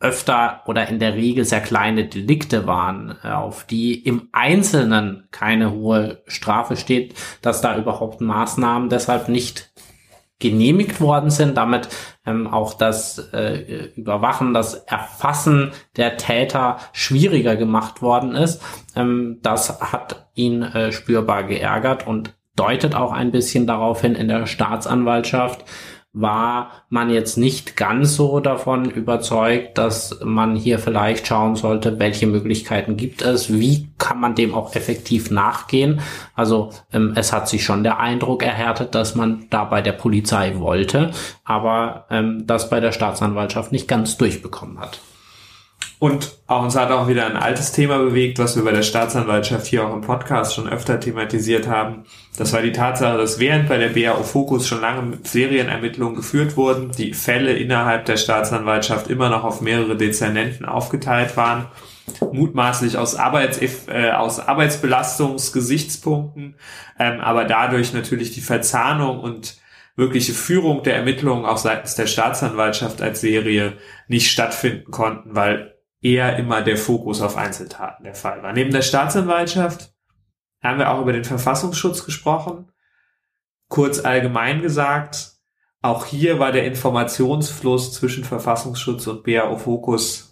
öfter 0.00 0.62
oder 0.66 0.88
in 0.88 0.98
der 0.98 1.14
Regel 1.14 1.44
sehr 1.44 1.60
kleine 1.60 2.06
Delikte 2.06 2.66
waren, 2.66 3.16
äh, 3.24 3.28
auf 3.28 3.64
die 3.64 3.94
im 3.98 4.28
Einzelnen 4.32 5.26
keine 5.30 5.72
hohe 5.72 6.22
Strafe 6.26 6.76
steht, 6.76 7.14
dass 7.42 7.60
da 7.60 7.76
überhaupt 7.76 8.20
Maßnahmen 8.20 8.88
deshalb 8.88 9.28
nicht 9.28 9.72
genehmigt 10.38 11.00
worden 11.00 11.30
sind, 11.30 11.56
damit 11.56 11.88
ähm, 12.24 12.46
auch 12.46 12.74
das 12.74 13.18
äh, 13.32 13.90
Überwachen, 13.96 14.54
das 14.54 14.74
Erfassen 14.74 15.72
der 15.96 16.16
Täter 16.16 16.78
schwieriger 16.92 17.56
gemacht 17.56 18.02
worden 18.02 18.36
ist. 18.36 18.62
Ähm, 18.94 19.38
das 19.42 19.80
hat 19.80 20.28
ihn 20.34 20.62
äh, 20.62 20.92
spürbar 20.92 21.42
geärgert 21.42 22.06
und 22.06 22.34
deutet 22.54 22.94
auch 22.94 23.12
ein 23.12 23.32
bisschen 23.32 23.66
darauf 23.66 24.00
hin 24.00 24.14
in 24.14 24.28
der 24.28 24.46
Staatsanwaltschaft, 24.46 25.64
war 26.20 26.72
man 26.88 27.10
jetzt 27.10 27.38
nicht 27.38 27.76
ganz 27.76 28.16
so 28.16 28.40
davon 28.40 28.90
überzeugt, 28.90 29.78
dass 29.78 30.18
man 30.24 30.56
hier 30.56 30.78
vielleicht 30.78 31.26
schauen 31.26 31.56
sollte, 31.56 31.98
welche 31.98 32.26
Möglichkeiten 32.26 32.96
gibt 32.96 33.22
es, 33.22 33.52
wie 33.52 33.88
kann 33.98 34.20
man 34.20 34.34
dem 34.34 34.54
auch 34.54 34.74
effektiv 34.74 35.30
nachgehen. 35.30 36.00
Also 36.34 36.70
ähm, 36.92 37.12
es 37.16 37.32
hat 37.32 37.48
sich 37.48 37.64
schon 37.64 37.82
der 37.82 38.00
Eindruck 38.00 38.42
erhärtet, 38.42 38.94
dass 38.94 39.14
man 39.14 39.46
da 39.50 39.64
bei 39.64 39.80
der 39.80 39.92
Polizei 39.92 40.58
wollte, 40.58 41.12
aber 41.44 42.06
ähm, 42.10 42.46
das 42.46 42.70
bei 42.70 42.80
der 42.80 42.92
Staatsanwaltschaft 42.92 43.72
nicht 43.72 43.88
ganz 43.88 44.16
durchbekommen 44.16 44.80
hat. 44.80 45.00
Und 46.00 46.38
auch 46.46 46.62
uns 46.62 46.76
hat 46.76 46.92
auch 46.92 47.08
wieder 47.08 47.26
ein 47.26 47.36
altes 47.36 47.72
Thema 47.72 47.98
bewegt, 47.98 48.38
was 48.38 48.54
wir 48.54 48.62
bei 48.62 48.70
der 48.70 48.84
Staatsanwaltschaft 48.84 49.66
hier 49.66 49.84
auch 49.84 49.92
im 49.92 50.02
Podcast 50.02 50.54
schon 50.54 50.68
öfter 50.68 51.00
thematisiert 51.00 51.66
haben. 51.66 52.04
Das 52.36 52.52
war 52.52 52.62
die 52.62 52.70
Tatsache, 52.70 53.18
dass 53.18 53.40
während 53.40 53.68
bei 53.68 53.78
der 53.78 53.88
BAO 53.88 54.22
Fokus 54.22 54.68
schon 54.68 54.80
lange 54.80 55.18
Serienermittlungen 55.24 56.14
geführt 56.14 56.56
wurden, 56.56 56.92
die 56.92 57.14
Fälle 57.14 57.54
innerhalb 57.54 58.04
der 58.04 58.16
Staatsanwaltschaft 58.16 59.10
immer 59.10 59.28
noch 59.28 59.42
auf 59.42 59.60
mehrere 59.60 59.96
Dezernenten 59.96 60.66
aufgeteilt 60.66 61.36
waren, 61.36 61.66
mutmaßlich 62.32 62.96
aus, 62.96 63.16
Arbeits, 63.16 63.58
äh, 63.88 64.12
aus 64.12 64.38
Arbeitsbelastungsgesichtspunkten, 64.38 66.54
ähm, 67.00 67.20
aber 67.20 67.44
dadurch 67.44 67.92
natürlich 67.92 68.30
die 68.30 68.40
Verzahnung 68.40 69.18
und 69.18 69.56
wirkliche 69.96 70.32
Führung 70.32 70.84
der 70.84 70.94
Ermittlungen 70.94 71.44
auch 71.44 71.58
seitens 71.58 71.96
der 71.96 72.06
Staatsanwaltschaft 72.06 73.02
als 73.02 73.20
Serie 73.20 73.78
nicht 74.06 74.30
stattfinden 74.30 74.92
konnten, 74.92 75.34
weil 75.34 75.74
eher 76.08 76.36
immer 76.38 76.62
der 76.62 76.78
Fokus 76.78 77.20
auf 77.20 77.36
Einzeltaten 77.36 78.04
der 78.04 78.14
Fall 78.14 78.42
war. 78.42 78.52
Neben 78.52 78.70
der 78.70 78.82
Staatsanwaltschaft 78.82 79.92
haben 80.62 80.78
wir 80.78 80.90
auch 80.90 81.02
über 81.02 81.12
den 81.12 81.24
Verfassungsschutz 81.24 82.04
gesprochen. 82.04 82.72
Kurz 83.68 84.00
allgemein 84.00 84.62
gesagt, 84.62 85.32
auch 85.82 86.06
hier 86.06 86.38
war 86.38 86.50
der 86.50 86.64
Informationsfluss 86.64 87.92
zwischen 87.92 88.24
Verfassungsschutz 88.24 89.06
und 89.06 89.22
BAO 89.22 89.58
Fokus 89.58 90.27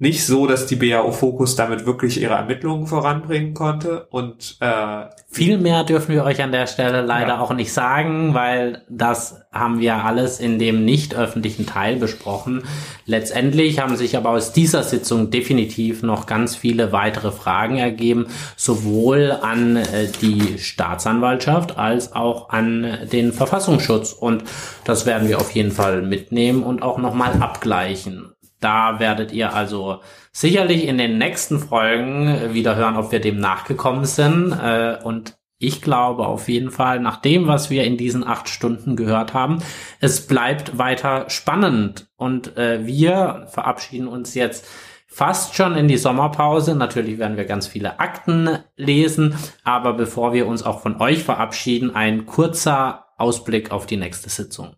nicht 0.00 0.24
so, 0.24 0.46
dass 0.46 0.66
die 0.66 0.76
BAO 0.76 1.12
Fokus 1.12 1.56
damit 1.56 1.84
wirklich 1.84 2.20
ihre 2.20 2.32
Ermittlungen 2.32 2.86
voranbringen 2.86 3.52
konnte 3.52 4.06
und 4.08 4.56
äh, 4.60 5.04
viel 5.28 5.58
mehr 5.58 5.84
dürfen 5.84 6.14
wir 6.14 6.24
euch 6.24 6.42
an 6.42 6.52
der 6.52 6.66
Stelle 6.66 7.02
leider 7.02 7.34
ja. 7.34 7.40
auch 7.40 7.52
nicht 7.52 7.70
sagen, 7.70 8.32
weil 8.32 8.82
das 8.88 9.42
haben 9.52 9.78
wir 9.78 9.96
alles 9.96 10.40
in 10.40 10.58
dem 10.58 10.86
nicht 10.86 11.14
öffentlichen 11.14 11.66
Teil 11.66 11.96
besprochen. 11.96 12.62
Letztendlich 13.04 13.78
haben 13.78 13.94
sich 13.96 14.16
aber 14.16 14.30
aus 14.30 14.52
dieser 14.52 14.84
Sitzung 14.84 15.30
definitiv 15.30 16.02
noch 16.02 16.24
ganz 16.24 16.56
viele 16.56 16.92
weitere 16.92 17.30
Fragen 17.30 17.76
ergeben, 17.76 18.28
sowohl 18.56 19.32
an 19.42 19.76
äh, 19.76 20.08
die 20.22 20.58
Staatsanwaltschaft 20.58 21.76
als 21.76 22.14
auch 22.14 22.48
an 22.48 23.00
den 23.12 23.34
Verfassungsschutz 23.34 24.12
und 24.12 24.44
das 24.84 25.04
werden 25.04 25.28
wir 25.28 25.38
auf 25.38 25.50
jeden 25.50 25.72
Fall 25.72 26.00
mitnehmen 26.00 26.62
und 26.62 26.82
auch 26.82 26.96
nochmal 26.96 27.34
abgleichen. 27.42 28.32
Da 28.60 29.00
werdet 29.00 29.32
ihr 29.32 29.54
also 29.54 30.00
sicherlich 30.32 30.86
in 30.86 30.98
den 30.98 31.18
nächsten 31.18 31.58
Folgen 31.58 32.52
wieder 32.54 32.76
hören, 32.76 32.96
ob 32.96 33.10
wir 33.10 33.20
dem 33.20 33.38
nachgekommen 33.38 34.04
sind. 34.04 34.52
Äh, 34.52 34.98
und 35.02 35.38
ich 35.58 35.82
glaube 35.82 36.26
auf 36.26 36.48
jeden 36.48 36.70
Fall, 36.70 37.00
nach 37.00 37.16
dem, 37.16 37.46
was 37.46 37.68
wir 37.70 37.84
in 37.84 37.96
diesen 37.96 38.26
acht 38.26 38.48
Stunden 38.48 38.96
gehört 38.96 39.34
haben, 39.34 39.58
es 40.00 40.26
bleibt 40.26 40.78
weiter 40.78 41.28
spannend. 41.28 42.10
Und 42.16 42.56
äh, 42.56 42.86
wir 42.86 43.46
verabschieden 43.50 44.08
uns 44.08 44.34
jetzt 44.34 44.66
fast 45.06 45.54
schon 45.54 45.74
in 45.76 45.88
die 45.88 45.98
Sommerpause. 45.98 46.74
Natürlich 46.74 47.18
werden 47.18 47.36
wir 47.36 47.44
ganz 47.44 47.66
viele 47.66 47.98
Akten 47.98 48.58
lesen, 48.76 49.36
aber 49.64 49.92
bevor 49.92 50.32
wir 50.32 50.46
uns 50.46 50.62
auch 50.62 50.80
von 50.80 51.00
euch 51.00 51.24
verabschieden, 51.24 51.94
ein 51.94 52.26
kurzer 52.26 53.06
Ausblick 53.18 53.70
auf 53.70 53.86
die 53.86 53.98
nächste 53.98 54.30
Sitzung. 54.30 54.76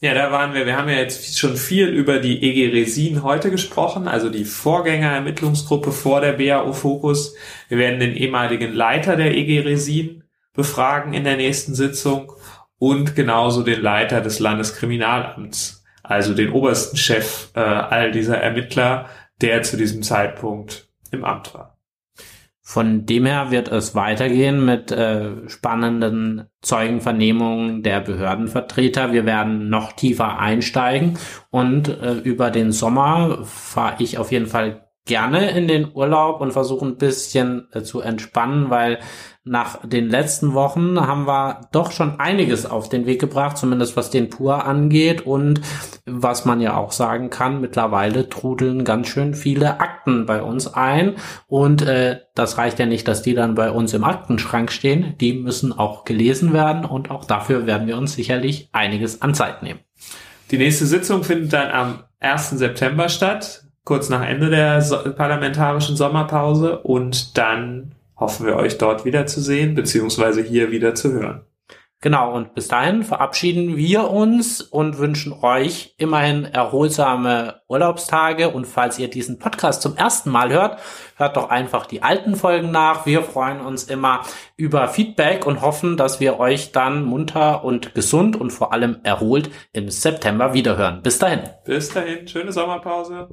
Ja, 0.00 0.12
da 0.12 0.30
waren 0.30 0.52
wir. 0.52 0.66
Wir 0.66 0.76
haben 0.76 0.90
ja 0.90 0.96
jetzt 0.96 1.38
schon 1.38 1.56
viel 1.56 1.88
über 1.88 2.18
die 2.18 2.42
EG 2.42 2.70
Resin 2.70 3.22
heute 3.22 3.50
gesprochen, 3.50 4.08
also 4.08 4.28
die 4.28 4.44
Vorgängerermittlungsgruppe 4.44 5.90
vor 5.90 6.20
der 6.20 6.34
BAO 6.34 6.74
Fokus. 6.74 7.34
Wir 7.68 7.78
werden 7.78 7.98
den 7.98 8.14
ehemaligen 8.14 8.74
Leiter 8.74 9.16
der 9.16 9.34
EG 9.34 9.60
Resin 9.60 10.22
befragen 10.52 11.14
in 11.14 11.24
der 11.24 11.36
nächsten 11.36 11.74
Sitzung 11.74 12.32
und 12.78 13.16
genauso 13.16 13.62
den 13.62 13.80
Leiter 13.80 14.20
des 14.20 14.38
Landeskriminalamts, 14.38 15.82
also 16.02 16.34
den 16.34 16.52
obersten 16.52 16.98
Chef 16.98 17.48
äh, 17.54 17.60
all 17.60 18.12
dieser 18.12 18.36
Ermittler, 18.36 19.08
der 19.40 19.62
zu 19.62 19.78
diesem 19.78 20.02
Zeitpunkt 20.02 20.88
im 21.10 21.24
Amt 21.24 21.54
war. 21.54 21.75
Von 22.68 23.06
dem 23.06 23.26
her 23.26 23.52
wird 23.52 23.68
es 23.68 23.94
weitergehen 23.94 24.64
mit 24.64 24.90
äh, 24.90 25.48
spannenden 25.48 26.48
Zeugenvernehmungen 26.62 27.84
der 27.84 28.00
Behördenvertreter. 28.00 29.12
Wir 29.12 29.24
werden 29.24 29.68
noch 29.68 29.92
tiefer 29.92 30.40
einsteigen 30.40 31.16
und 31.50 31.88
äh, 31.88 32.14
über 32.14 32.50
den 32.50 32.72
Sommer 32.72 33.44
fahre 33.44 34.02
ich 34.02 34.18
auf 34.18 34.32
jeden 34.32 34.48
Fall 34.48 34.88
gerne 35.04 35.50
in 35.50 35.68
den 35.68 35.92
Urlaub 35.94 36.40
und 36.40 36.50
versuche 36.50 36.86
ein 36.86 36.98
bisschen 36.98 37.68
äh, 37.70 37.82
zu 37.82 38.00
entspannen, 38.00 38.68
weil 38.68 38.98
nach 39.46 39.78
den 39.86 40.10
letzten 40.10 40.54
Wochen 40.54 41.00
haben 41.00 41.26
wir 41.26 41.60
doch 41.70 41.92
schon 41.92 42.18
einiges 42.18 42.66
auf 42.66 42.88
den 42.88 43.06
Weg 43.06 43.20
gebracht, 43.20 43.56
zumindest 43.56 43.96
was 43.96 44.10
den 44.10 44.28
Pur 44.28 44.64
angeht 44.64 45.24
und 45.24 45.60
was 46.04 46.44
man 46.44 46.60
ja 46.60 46.76
auch 46.76 46.90
sagen 46.90 47.30
kann, 47.30 47.60
mittlerweile 47.60 48.28
trudeln 48.28 48.84
ganz 48.84 49.06
schön 49.06 49.34
viele 49.34 49.78
Akten 49.78 50.26
bei 50.26 50.42
uns 50.42 50.66
ein 50.74 51.14
und 51.46 51.82
äh, 51.82 52.20
das 52.34 52.58
reicht 52.58 52.80
ja 52.80 52.86
nicht, 52.86 53.06
dass 53.06 53.22
die 53.22 53.34
dann 53.34 53.54
bei 53.54 53.70
uns 53.70 53.94
im 53.94 54.02
Aktenschrank 54.02 54.72
stehen, 54.72 55.14
die 55.20 55.32
müssen 55.34 55.72
auch 55.72 56.04
gelesen 56.04 56.52
werden 56.52 56.84
und 56.84 57.12
auch 57.12 57.24
dafür 57.24 57.66
werden 57.66 57.86
wir 57.86 57.96
uns 57.96 58.14
sicherlich 58.14 58.68
einiges 58.72 59.22
an 59.22 59.32
Zeit 59.32 59.62
nehmen. 59.62 59.80
Die 60.50 60.58
nächste 60.58 60.86
Sitzung 60.86 61.22
findet 61.22 61.52
dann 61.52 61.70
am 61.70 61.98
1. 62.18 62.50
September 62.50 63.08
statt, 63.08 63.64
kurz 63.84 64.08
nach 64.08 64.26
Ende 64.26 64.50
der 64.50 64.82
so 64.82 64.96
parlamentarischen 64.96 65.96
Sommerpause 65.96 66.78
und 66.80 67.38
dann 67.38 67.95
hoffen 68.16 68.46
wir 68.46 68.56
euch 68.56 68.78
dort 68.78 69.04
wiederzusehen, 69.04 69.74
beziehungsweise 69.74 70.42
hier 70.42 70.70
wieder 70.70 70.94
zu 70.94 71.12
hören. 71.12 71.44
Genau, 72.02 72.34
und 72.34 72.54
bis 72.54 72.68
dahin 72.68 73.04
verabschieden 73.04 73.78
wir 73.78 74.10
uns 74.10 74.60
und 74.60 74.98
wünschen 74.98 75.32
euch 75.32 75.94
immerhin 75.96 76.44
erholsame 76.44 77.62
Urlaubstage. 77.68 78.50
Und 78.50 78.66
falls 78.66 78.98
ihr 78.98 79.08
diesen 79.08 79.38
Podcast 79.38 79.80
zum 79.80 79.96
ersten 79.96 80.30
Mal 80.30 80.52
hört, 80.52 80.78
hört 81.16 81.38
doch 81.38 81.48
einfach 81.48 81.86
die 81.86 82.02
alten 82.02 82.36
Folgen 82.36 82.70
nach. 82.70 83.06
Wir 83.06 83.22
freuen 83.22 83.60
uns 83.60 83.84
immer 83.84 84.20
über 84.58 84.88
Feedback 84.88 85.46
und 85.46 85.62
hoffen, 85.62 85.96
dass 85.96 86.20
wir 86.20 86.38
euch 86.38 86.70
dann 86.70 87.02
munter 87.02 87.64
und 87.64 87.94
gesund 87.94 88.38
und 88.38 88.50
vor 88.50 88.74
allem 88.74 88.98
erholt 89.02 89.50
im 89.72 89.88
September 89.88 90.52
wiederhören. 90.52 91.00
Bis 91.02 91.18
dahin. 91.18 91.40
Bis 91.64 91.88
dahin, 91.88 92.28
schöne 92.28 92.52
Sommerpause. 92.52 93.28